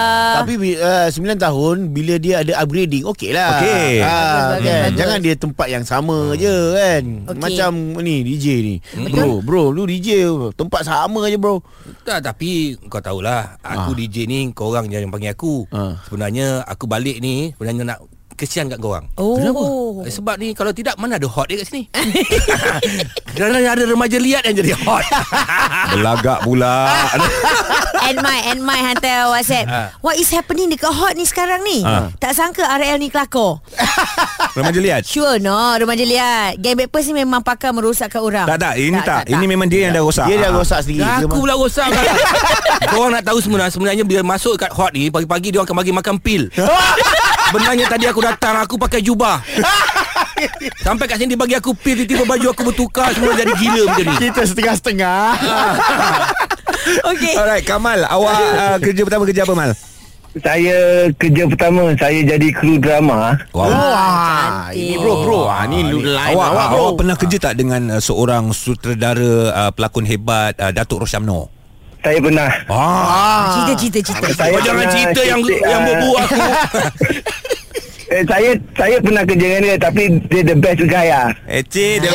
Tapi 0.44 0.78
uh, 0.78 1.08
9 1.10 1.20
tahun 1.36 1.76
Bila 1.90 2.16
dia 2.20 2.44
ada 2.46 2.60
upgrading 2.62 3.04
Okey 3.14 3.30
lah 3.30 3.50
Okey. 3.56 3.94
Ah, 4.00 4.10
Bagus, 4.10 4.34
bagus, 4.50 4.66
kan? 4.66 4.82
bagus. 4.82 4.98
Jangan 4.98 5.18
dia 5.20 5.34
tempat 5.34 5.66
yang 5.70 5.84
sama 5.84 6.18
je 6.34 6.56
kan 6.74 7.04
Okey. 7.24 7.40
Macam 7.40 7.70
ni 7.98 8.14
DJ 8.22 8.46
ni 8.60 8.74
Bro 9.08 9.38
bro 9.40 9.70
Lu 9.70 9.86
DJ 9.86 10.26
Tempat 10.52 10.82
sama 10.82 11.26
je 11.26 11.38
bro 11.38 11.62
Tak 12.02 12.20
tapi 12.24 12.74
kau 12.84 12.98
tahulah 12.98 13.54
Aku 13.58 13.90
Ah. 13.90 13.96
DJ 13.96 14.26
ni 14.26 14.50
Kau 14.50 14.68
orang 14.68 14.90
yang 14.90 15.08
panggil 15.08 15.30
aku 15.30 15.64
Ah. 15.70 15.94
Sebenarnya 16.02 16.60
aku 16.60 16.84
balik 16.84 17.18
ni 17.18 17.54
Sebenarnya 17.54 17.86
nak 17.88 18.00
Kesian 18.34 18.66
kat 18.66 18.76
kau 18.76 18.90
orang 18.90 19.06
Oh 19.14 20.02
Eh, 20.02 20.10
Sebab 20.10 20.34
ni 20.36 20.52
kalau 20.52 20.74
tidak 20.74 20.98
mana 20.98 21.14
ada 21.14 21.24
hot 21.24 21.46
dia 21.46 21.56
kat 21.56 21.70
sini. 21.70 21.86
Dan 23.38 23.54
ada 23.56 23.78
remaja 23.80 24.18
liat 24.18 24.42
yang 24.42 24.58
jadi 24.58 24.74
hot. 24.76 25.06
Belagak 25.92 26.42
pula 26.42 26.90
And 28.04 28.16
my 28.18 28.38
And 28.46 28.60
my 28.60 28.76
hantar 28.76 29.28
WhatsApp 29.28 29.64
Ha. 29.64 29.80
What 29.98 30.14
is 30.14 30.28
happening 30.28 30.68
dekat 30.68 30.88
hot 30.88 31.12
ni 31.12 31.24
sekarang 31.24 31.60
ni 31.60 31.80
Ha. 31.80 32.12
Tak 32.14 32.32
sangka 32.32 32.68
RL 32.70 32.96
ni 32.96 33.08
kelakor 33.08 33.64
Remaja 34.56 34.78
lihat 34.78 35.02
Sure 35.02 35.36
no 35.38 35.56
Remaja 35.74 36.02
lihat 36.02 36.58
Gang 36.58 36.76
Backpast 36.76 37.08
ni 37.08 37.18
memang 37.18 37.40
pakar 37.40 37.70
merosakkan 37.70 38.20
orang 38.20 38.46
Tak 38.46 38.58
tak 38.58 38.74
Ini 38.76 38.98
tak, 39.00 39.22
Ini 39.26 39.44
memang 39.44 39.66
dia 39.66 39.88
yang 39.88 39.92
dah 39.92 40.02
rosak 40.02 40.26
Dia 40.26 40.36
dah 40.38 40.50
Ah. 40.50 40.54
rosak 40.54 40.80
sendiri 40.80 41.00
Dah 41.00 41.16
Dia 41.16 41.24
aku 41.24 41.36
pula 41.38 41.54
rosak 41.54 41.88
kan. 41.94 42.04
Kau 42.86 42.98
orang 43.00 43.14
nak 43.14 43.24
tahu 43.24 43.38
sebenarnya 43.38 43.72
sebenarnya 43.72 44.04
bila 44.04 44.22
masuk 44.22 44.54
kat 44.56 44.70
hot 44.70 44.92
ni 44.92 45.08
pagi-pagi 45.08 45.48
dia 45.48 45.58
orang 45.58 45.66
akan 45.66 45.78
bagi 45.78 45.92
makan 45.92 46.16
pil. 46.16 46.42
Benarnya 47.52 47.86
tadi 47.86 48.04
aku 48.04 48.20
datang 48.20 48.54
aku 48.56 48.76
pakai 48.76 49.00
jubah. 49.00 49.40
Sampai 50.78 51.06
kat 51.06 51.16
sini 51.16 51.32
dia 51.32 51.40
bagi 51.40 51.54
aku 51.54 51.72
pil 51.72 51.96
tiba-tiba 51.98 52.24
baju 52.26 52.46
aku 52.48 52.62
bertukar 52.64 53.08
semua 53.10 53.32
jadi 53.32 53.52
gila 53.52 53.82
macam 53.88 54.04
ni. 54.04 54.14
Kita 54.20 54.42
setengah-setengah 54.44 55.18
Okay 56.84 57.34
Alright 57.40 57.64
Kamal 57.64 58.04
Awak 58.04 58.34
uh, 58.62 58.78
kerja 58.80 59.02
pertama 59.04 59.22
kerja 59.28 59.42
apa 59.44 59.54
Mal? 59.56 59.72
Saya 60.34 61.06
kerja 61.14 61.46
pertama 61.46 61.94
saya 61.94 62.18
jadi 62.26 62.50
kru 62.50 62.82
drama. 62.82 63.38
Wow 63.54 63.70
Wah 63.70 64.66
Ini 64.74 64.98
bro 64.98 65.14
bro 65.22 65.40
ah, 65.46 65.62
Ni 65.70 65.86
lu 65.86 66.02
lain 66.02 66.34
awak, 66.34 66.48
awak, 66.50 66.66
bro 66.74 66.78
awak 66.82 66.94
pernah 66.98 67.16
kerja 67.16 67.36
tak 67.38 67.54
dengan 67.54 67.82
uh, 67.94 68.02
seorang 68.02 68.50
sutradara 68.50 69.54
uh, 69.54 69.70
pelakon 69.70 70.02
hebat 70.02 70.58
uh, 70.58 70.74
Datuk 70.74 71.06
Rosyamno? 71.06 71.54
Saya 72.04 72.20
pernah. 72.20 72.52
Ah. 72.68 73.48
Cerita 73.48 73.72
cerita 73.80 73.98
cerita 74.12 74.26
Saya 74.36 74.52
Kau 74.52 74.60
jangan 74.60 74.86
cerita 74.92 75.20
yang 75.24 75.40
cerita, 75.40 75.64
yang 75.64 75.80
ah, 75.80 75.86
berbuah 75.88 76.22
aku. 76.28 76.40
Eh, 78.14 78.22
saya 78.30 78.54
saya 78.78 78.96
pernah 79.02 79.24
kerja 79.26 79.42
dengan 79.42 79.62
dia 79.64 79.76
tapi 79.80 80.02
dia 80.30 80.42
the 80.46 80.54
best 80.54 80.86
guy 80.86 81.08
ah. 81.10 81.34
Eci 81.48 81.98
dia 81.98 82.12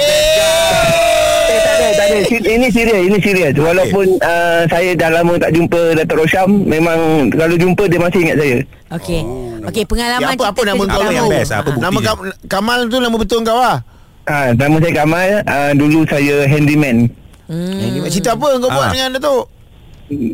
Eh, 1.49 1.59
tak 1.59 1.73
ada, 1.73 1.87
tak 1.91 2.05
ada. 2.05 2.17
Si- 2.23 2.45
Ini 2.47 2.67
serius, 2.69 3.01
ini 3.03 3.17
serius. 3.19 3.53
Walaupun 3.55 4.05
uh, 4.19 4.61
saya 4.65 4.91
dah 4.93 5.09
lama 5.11 5.33
tak 5.35 5.51
jumpa 5.51 5.81
Datuk 5.95 6.17
Rosham, 6.19 6.49
memang 6.63 6.99
kalau 7.31 7.55
jumpa 7.55 7.83
dia 7.85 7.99
masih 7.99 8.19
ingat 8.21 8.37
saya. 8.37 8.57
Okay 8.91 9.21
Okay 9.61 9.83
ya, 9.83 9.87
pengalaman 9.87 10.29
apa, 10.31 10.43
apa 10.45 10.55
cerita 10.55 10.69
nama 10.71 10.83
kau 10.83 10.97
Apa 10.99 11.11
yang 11.11 11.27
best? 11.27 11.51
Apa 11.51 11.61
buktinya? 11.67 11.83
Nama 11.83 11.99
Kam- 11.99 12.37
Kamal 12.47 12.79
tu 12.85 12.97
nama 12.97 13.15
betul 13.15 13.39
kau 13.43 13.59
lah 13.59 13.77
Ah, 14.23 14.47
nama 14.51 14.75
saya 14.77 14.93
Kamal. 14.95 15.29
Ah, 15.43 15.71
dulu 15.73 15.99
saya 16.05 16.35
handyman. 16.45 16.97
hmm. 17.45 18.05
Cerita 18.07 18.33
apa 18.33 18.47
kau 18.55 18.65
buat 18.67 18.87
Ah. 18.87 18.91
dengan 18.91 19.09
Datuk 19.15 19.45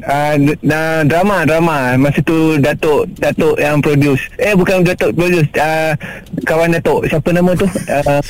Ah, 0.02 0.34
d- 0.34 0.56
nah, 0.62 1.04
drama 1.04 1.44
drama 1.44 1.78
masa 1.98 2.20
tu 2.22 2.56
Datuk 2.58 3.12
Datuk 3.14 3.56
yang 3.58 3.80
produce 3.80 4.24
eh 4.38 4.52
bukan 4.52 4.84
Datuk 4.84 5.12
produce 5.12 5.52
ah, 5.58 5.92
kawan 6.42 6.72
Datuk 6.72 7.04
siapa 7.06 7.28
nama 7.30 7.52
tu 7.52 7.68
ah, 7.90 8.24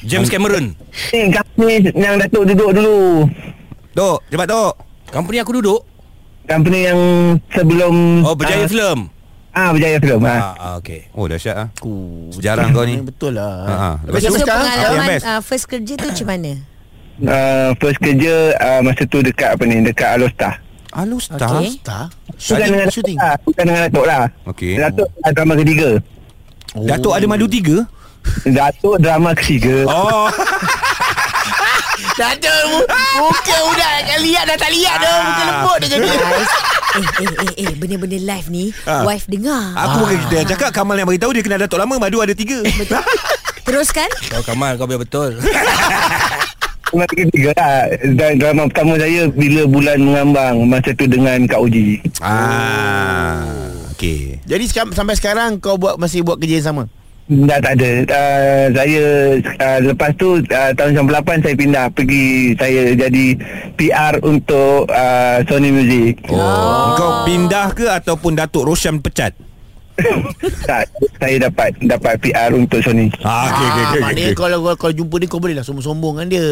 James 0.00 0.32
Cameron. 0.32 0.72
ni 1.12 1.28
company 1.28 1.92
yang 1.92 2.16
Datuk 2.16 2.48
duduk 2.48 2.70
dulu 2.72 3.28
Tok, 3.92 4.18
cepat 4.32 4.46
Tok. 4.48 4.72
Company 5.12 5.36
aku 5.42 5.52
duduk. 5.60 5.80
company 6.48 6.88
yang 6.88 7.00
sebelum 7.52 8.24
Oh 8.24 8.34
Berjaya 8.34 8.64
ah, 8.64 8.70
Film 8.70 8.98
Ah 9.50 9.68
Berjaya 9.74 9.98
Film 10.00 10.22
ah. 10.24 10.34
ah, 10.34 10.54
ah, 10.56 10.72
Okay 10.80 11.10
Oh 11.12 11.28
dahsyat 11.28 11.56
ah. 11.58 11.68
Sejarah 12.32 12.70
kau 12.72 12.86
ni. 12.86 12.96
Betul 13.02 13.36
lah 13.36 13.54
Ha, 13.66 13.74
ha. 13.74 13.90
Lepas 14.06 14.20
tu 14.24 14.34
pengalaman 14.40 15.18
uh, 15.20 15.40
first 15.44 15.66
kerja 15.68 15.92
tu 15.98 16.06
macam 16.08 16.26
mana? 16.26 16.52
Uh, 17.20 17.70
first 17.76 17.98
kerja 18.00 18.34
uh, 18.56 18.80
masa 18.80 19.04
tu 19.04 19.20
dekat 19.20 19.52
apa 19.52 19.62
ni 19.68 19.84
dekat 19.84 20.16
Alostar. 20.16 20.64
Alustar. 20.90 21.60
Okey. 21.60 21.76
Tak 21.84 22.08
Bukan 22.08 22.40
Shooting 22.40 22.72
dengan 22.72 22.88
Shooting 22.88 23.18
Datuk 23.20 23.28
lah, 23.28 23.36
bukan 23.44 23.62
dengan 23.68 23.80
Datuk 23.84 24.04
lah. 24.08 24.22
Okey. 24.48 24.72
Datuk 24.80 25.08
oh. 25.12 25.30
drama 25.36 25.54
ketiga. 25.60 25.88
Datuk 26.72 27.12
ada 27.12 27.26
madu 27.28 27.46
tiga? 27.50 27.76
Datuk 28.42 28.96
drama 28.98 29.34
ketiga. 29.34 29.84
Oh. 29.84 30.28
Datuk 32.12 32.84
Muka 33.16 33.56
budak 33.62 33.96
Kan 34.04 34.18
lihat 34.20 34.44
dah 34.44 34.56
tak 34.56 34.72
lihat 34.72 34.96
dah 34.98 35.14
Muka 35.22 35.42
lembut 35.42 35.76
dia 35.80 35.88
jadi 35.90 36.06
Guys, 36.08 36.52
eh, 36.90 37.06
eh, 37.22 37.28
eh, 37.30 37.52
eh, 37.60 37.72
benda-benda 37.72 38.18
live 38.18 38.48
ni, 38.48 38.64
Ah. 38.82 39.04
wife 39.04 39.24
dengar. 39.24 39.72
Aku 39.74 39.94
bukan 40.02 40.16
kita 40.26 40.34
yang 40.36 40.48
cakap 40.48 40.70
Kamal 40.72 40.96
yang 40.96 41.06
beritahu 41.06 41.30
dia 41.30 41.40
kena 41.40 41.56
Datuk 41.58 41.78
lama 41.78 41.96
madu 41.96 42.18
ada 42.18 42.32
tiga. 42.32 42.60
Teruskan. 43.68 44.08
Kau 44.26 44.42
Kamal 44.42 44.74
kau 44.74 44.84
biar 44.84 44.98
betul 44.98 45.38
Drama 46.90 47.06
ketiga 47.06 47.54
lah. 47.54 47.86
Dan 48.18 48.30
drama 48.36 48.62
pertama 48.66 48.98
saya 48.98 49.30
bila 49.30 49.62
bulan 49.64 49.98
mengambang 50.02 50.66
masa 50.66 50.90
tu 50.90 51.06
dengan 51.06 51.46
Kak 51.46 51.62
Uji. 51.62 52.02
ah. 52.18 53.46
Okey. 53.94 54.42
Jadi 54.42 54.64
sekarang, 54.66 54.90
sampai 54.90 55.14
sekarang 55.14 55.50
Kau 55.56 55.76
buat 55.76 55.94
masih 55.94 56.26
buat 56.26 56.40
kerja 56.40 56.58
yang 56.58 56.66
sama 56.66 56.84
Dah 57.30 57.62
tak 57.62 57.78
ada. 57.78 57.90
Uh, 58.10 58.64
saya 58.74 59.04
uh, 59.38 59.78
lepas 59.86 60.10
tu 60.18 60.42
uh, 60.42 60.70
tahun 60.74 60.98
98 61.06 61.46
saya 61.46 61.54
pindah 61.54 61.84
pergi 61.94 62.58
saya 62.58 62.90
jadi 62.98 63.26
PR 63.78 64.18
untuk 64.26 64.90
uh, 64.90 65.38
Sony 65.46 65.70
Music. 65.70 66.18
Oh. 66.26 66.98
Kau 66.98 67.10
pindah 67.22 67.70
ke 67.70 67.86
ataupun 67.86 68.34
Datuk 68.34 68.66
Rosyam 68.66 68.98
pecat? 68.98 69.30
tak, 70.68 70.90
saya 71.22 71.36
dapat 71.46 71.70
dapat 71.86 72.18
PR 72.18 72.50
untuk 72.50 72.82
Sony. 72.82 73.06
Ah, 73.22 73.46
okey 73.46 73.62
okey 73.62 73.62
Ah, 73.62 73.90
okey. 73.94 74.00
Maknanya 74.02 74.30
okey. 74.34 74.38
kalau, 74.38 74.58
kalau, 74.66 74.76
kalau 74.80 74.94
jumpa 74.98 75.14
dia 75.22 75.28
Kau 75.30 75.38
boleh 75.38 75.54
lah 75.54 75.62
sombong-sombong 75.62 76.14
dengan 76.18 76.28
dia 76.34 76.46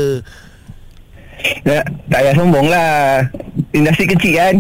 Tak, 1.66 1.84
tak 2.06 2.20
payah 2.22 2.34
sombong 2.38 2.66
lah. 2.70 3.26
Industri 3.74 4.06
kecil 4.14 4.32
kan. 4.38 4.54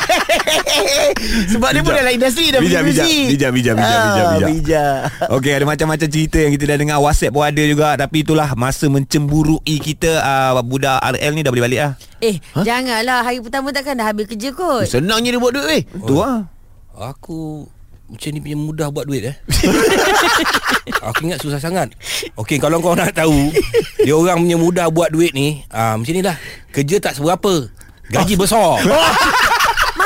Sebab 1.52 1.68
dia 1.70 1.80
pun 1.80 1.92
dalam 1.92 2.10
industri 2.10 2.48
dah 2.48 2.58
Bijak, 2.58 2.82
bijak. 2.82 3.06
muzik. 3.06 3.26
Bijak, 3.28 3.50
bijak, 3.52 3.74
bijak, 3.74 3.90
Ah, 3.90 4.04
bijak, 4.06 4.24
bijak. 4.26 4.48
bijak. 4.50 4.98
Okey 5.30 5.52
ada 5.52 5.64
macam-macam 5.64 6.08
cerita 6.08 6.38
yang 6.38 6.52
kita 6.52 6.64
dah 6.66 6.76
dengar. 6.76 6.98
WhatsApp 6.98 7.30
pun 7.30 7.42
ada 7.42 7.62
juga. 7.62 7.88
Tapi 7.94 8.16
itulah 8.20 8.48
masa 8.54 8.86
mencemburui 8.86 9.76
kita. 9.76 10.10
Uh, 10.20 10.60
Budak 10.60 11.00
RL 11.00 11.32
ni 11.32 11.42
dah 11.42 11.50
boleh 11.50 11.64
balik 11.64 11.80
lah. 11.80 11.92
Eh, 12.18 12.36
janganlah. 12.56 13.20
Hari 13.22 13.40
pertama 13.40 13.70
takkan 13.70 13.96
dah 13.96 14.06
habis 14.06 14.26
kerja 14.26 14.50
kot. 14.50 14.86
Senangnya 14.86 15.32
dia 15.32 15.40
buat 15.40 15.50
duit 15.50 15.66
weh. 15.66 15.82
Tu 15.84 16.14
lah. 16.14 16.46
Aku 16.92 17.64
macam 18.06 18.28
ni 18.28 18.38
punya 18.38 18.58
mudah 18.58 18.88
buat 18.90 19.06
duit 19.06 19.22
eh. 19.24 19.36
Aku 21.08 21.24
ingat 21.24 21.38
susah 21.38 21.56
sangat. 21.56 21.94
Okey 22.34 22.58
kalau 22.58 22.82
kau 22.82 22.92
nak 22.92 23.14
tahu 23.14 23.54
Dia 23.96 24.12
orang 24.12 24.42
punya 24.42 24.58
mudah 24.58 24.86
buat 24.90 25.08
duit 25.08 25.30
ni 25.30 25.62
ah, 25.70 25.94
Macam 25.94 26.10
ni 26.10 26.20
lah. 26.20 26.34
Kerja 26.70 26.98
tak 26.98 27.14
seberapa. 27.14 27.70
Gaji 28.10 28.34
besar 28.34 28.82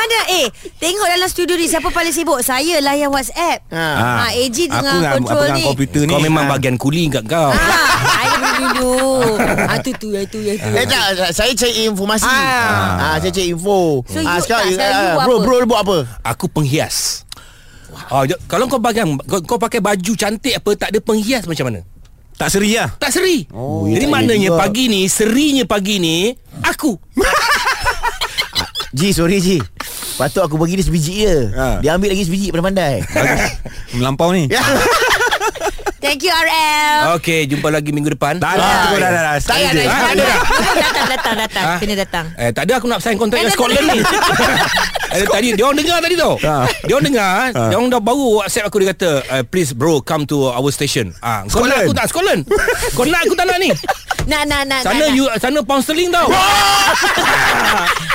Mana 0.05 0.19
eh 0.31 0.47
Tengok 0.77 1.09
dalam 1.09 1.25
studio 1.27 1.57
ni 1.57 1.65
Siapa 1.65 1.89
paling 1.89 2.13
sibuk 2.13 2.37
Saya 2.41 2.77
lah 2.79 2.93
yang 2.93 3.09
WhatsApp 3.09 3.65
Ha. 3.73 3.87
ha. 4.21 4.29
AG 4.31 4.53
Aku 4.61 4.69
dengan 4.69 4.93
dengan, 4.93 5.13
control 5.17 5.41
dengan 5.43 5.57
ni 5.57 5.65
komputer 5.65 6.01
ni 6.05 6.13
Kau 6.13 6.21
memang 6.21 6.45
Ah. 6.45 6.51
bagian 6.53 6.77
kuli 6.77 7.09
kat 7.09 7.25
kau 7.25 7.49
Ah, 7.49 7.57
Saya 8.05 8.35
boleh 8.35 8.53
dulu 8.55 8.93
Ah 9.73 9.79
tu 9.81 9.91
tu 9.97 10.09
ya 10.11 10.23
tu 10.27 10.37
tu 10.37 10.69
Eh 10.69 10.85
tak, 10.85 11.17
tak, 11.17 11.31
saya 11.33 11.51
cari 11.51 11.89
informasi. 11.89 12.29
Ah. 12.29 12.37
Ah, 13.01 13.17
saya 13.17 13.33
cari 13.33 13.49
info. 13.51 14.05
So, 14.05 14.21
ah, 14.21 14.37
you- 14.37 14.43
sekarang 14.45 14.65
tak, 14.67 14.77
saya 14.77 14.93
ah, 14.93 15.01
you 15.01 15.25
bro, 15.25 15.35
bro 15.41 15.57
buat 15.65 15.81
apa? 15.81 15.97
Aku 16.23 16.47
penghias 16.47 17.25
Oh, 18.07 18.21
kalau 18.45 18.67
kau 18.67 18.77
bagian 18.77 19.17
kau, 19.21 19.41
kau 19.41 19.57
pakai 19.57 19.79
baju 19.79 20.13
cantik 20.13 20.53
apa 20.53 20.71
tak 20.75 20.93
ada 20.93 21.01
penghias 21.01 21.47
macam 21.47 21.73
mana? 21.73 21.81
Tak 22.35 22.51
seri 22.51 22.75
lah 22.75 22.91
Tak 22.93 23.09
seri. 23.09 23.47
Oh, 23.49 23.87
Jadi 23.87 24.05
ya, 24.05 24.11
maknanya 24.11 24.37
ya 24.37 24.51
juga. 24.51 24.61
pagi 24.61 24.85
ni 24.87 25.07
serinya 25.07 25.65
pagi 25.65 25.97
ni 25.97 26.35
aku. 26.61 26.93
Ji, 28.95 29.11
sorry 29.11 29.43
Ji. 29.43 29.59
Patut 30.15 30.47
aku 30.47 30.55
bagi 30.55 30.79
dia 30.79 30.87
sebiji 30.87 31.27
je. 31.27 31.37
Ah. 31.59 31.83
Dia 31.83 31.99
ambil 31.99 32.15
lagi 32.15 32.23
sebiji 32.23 32.55
pandai-pandai. 32.55 33.03
Melampau 33.99 34.31
ni. 34.31 34.47
Thank 36.05 36.21
you 36.21 36.29
RL 36.29 37.17
Okey, 37.17 37.49
jumpa 37.49 37.73
lagi 37.73 37.89
minggu 37.89 38.13
depan. 38.13 38.37
Tak 38.37 38.55
ada 38.55 38.93
dah 38.93 39.11
dah 39.11 39.23
Tak 39.41 39.57
payah, 39.57 39.73
Sekali 39.73 39.73
je. 39.73 39.83
tak 39.83 39.97
Ah, 39.97 40.05
ada 40.05 40.21
dah. 40.23 40.41
Datang 40.77 41.07
datang 41.09 41.35
datang 41.39 41.65
Ah. 41.65 41.79
Kena 41.81 41.95
datang 41.97 42.25
Eh, 42.37 42.51
tak 42.53 42.63
ada 42.63 42.73
aku 42.77 42.87
nak 42.87 43.01
sign 43.01 43.17
kontrak 43.17 43.39
Eh, 43.39 43.43
dengan 43.43 43.51
tak, 43.51 43.57
tak, 43.57 43.73
Scotland 43.73 43.87
ni. 43.89 43.99
eh, 45.15 45.25
tadi 45.27 45.49
dia 45.51 45.65
orang 45.65 45.79
dengar 45.81 45.99
tadi 45.99 46.15
tu. 46.15 46.31
Ah. 46.43 46.65
Dia 46.85 46.93
orang 46.93 47.07
dengar, 47.07 47.29
Ah. 47.49 47.69
dia 47.73 47.77
orang 47.81 47.89
dah 47.89 48.03
baru 48.03 48.27
WhatsApp 48.37 48.69
aku 48.69 48.77
dia 48.79 48.89
kata, 48.93 49.11
uh, 49.25 49.43
"Please 49.43 49.73
bro, 49.73 49.99
come 49.99 50.23
to 50.23 50.45
our 50.47 50.69
station." 50.69 51.17
Ah, 51.19 51.41
kau 51.47 51.65
nak 51.65 51.73
Scotland. 51.73 51.81
aku 51.81 51.95
tak 51.95 52.07
Scotland? 52.07 52.41
kau 52.93 53.05
nak 53.07 53.21
aku 53.25 53.35
tak 53.35 53.47
nak 53.47 53.59
ni? 53.59 53.71
Nak 54.25 54.49
nak 54.49 54.65
nak 54.65 54.81
Sana 54.81 55.05
nak, 55.05 55.13
you 55.13 55.29
sana 55.35 55.61
pound 55.61 55.85
sterling 55.85 56.09
tau. 56.09 56.33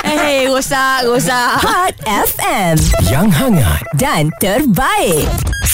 Eh 0.02 0.50
rosak 0.50 1.06
rosak 1.06 1.62
Hot 1.62 1.94
FM 2.02 2.74
Yang 3.06 3.30
hangat 3.30 3.82
dan 3.94 4.34
terbaik. 4.42 5.30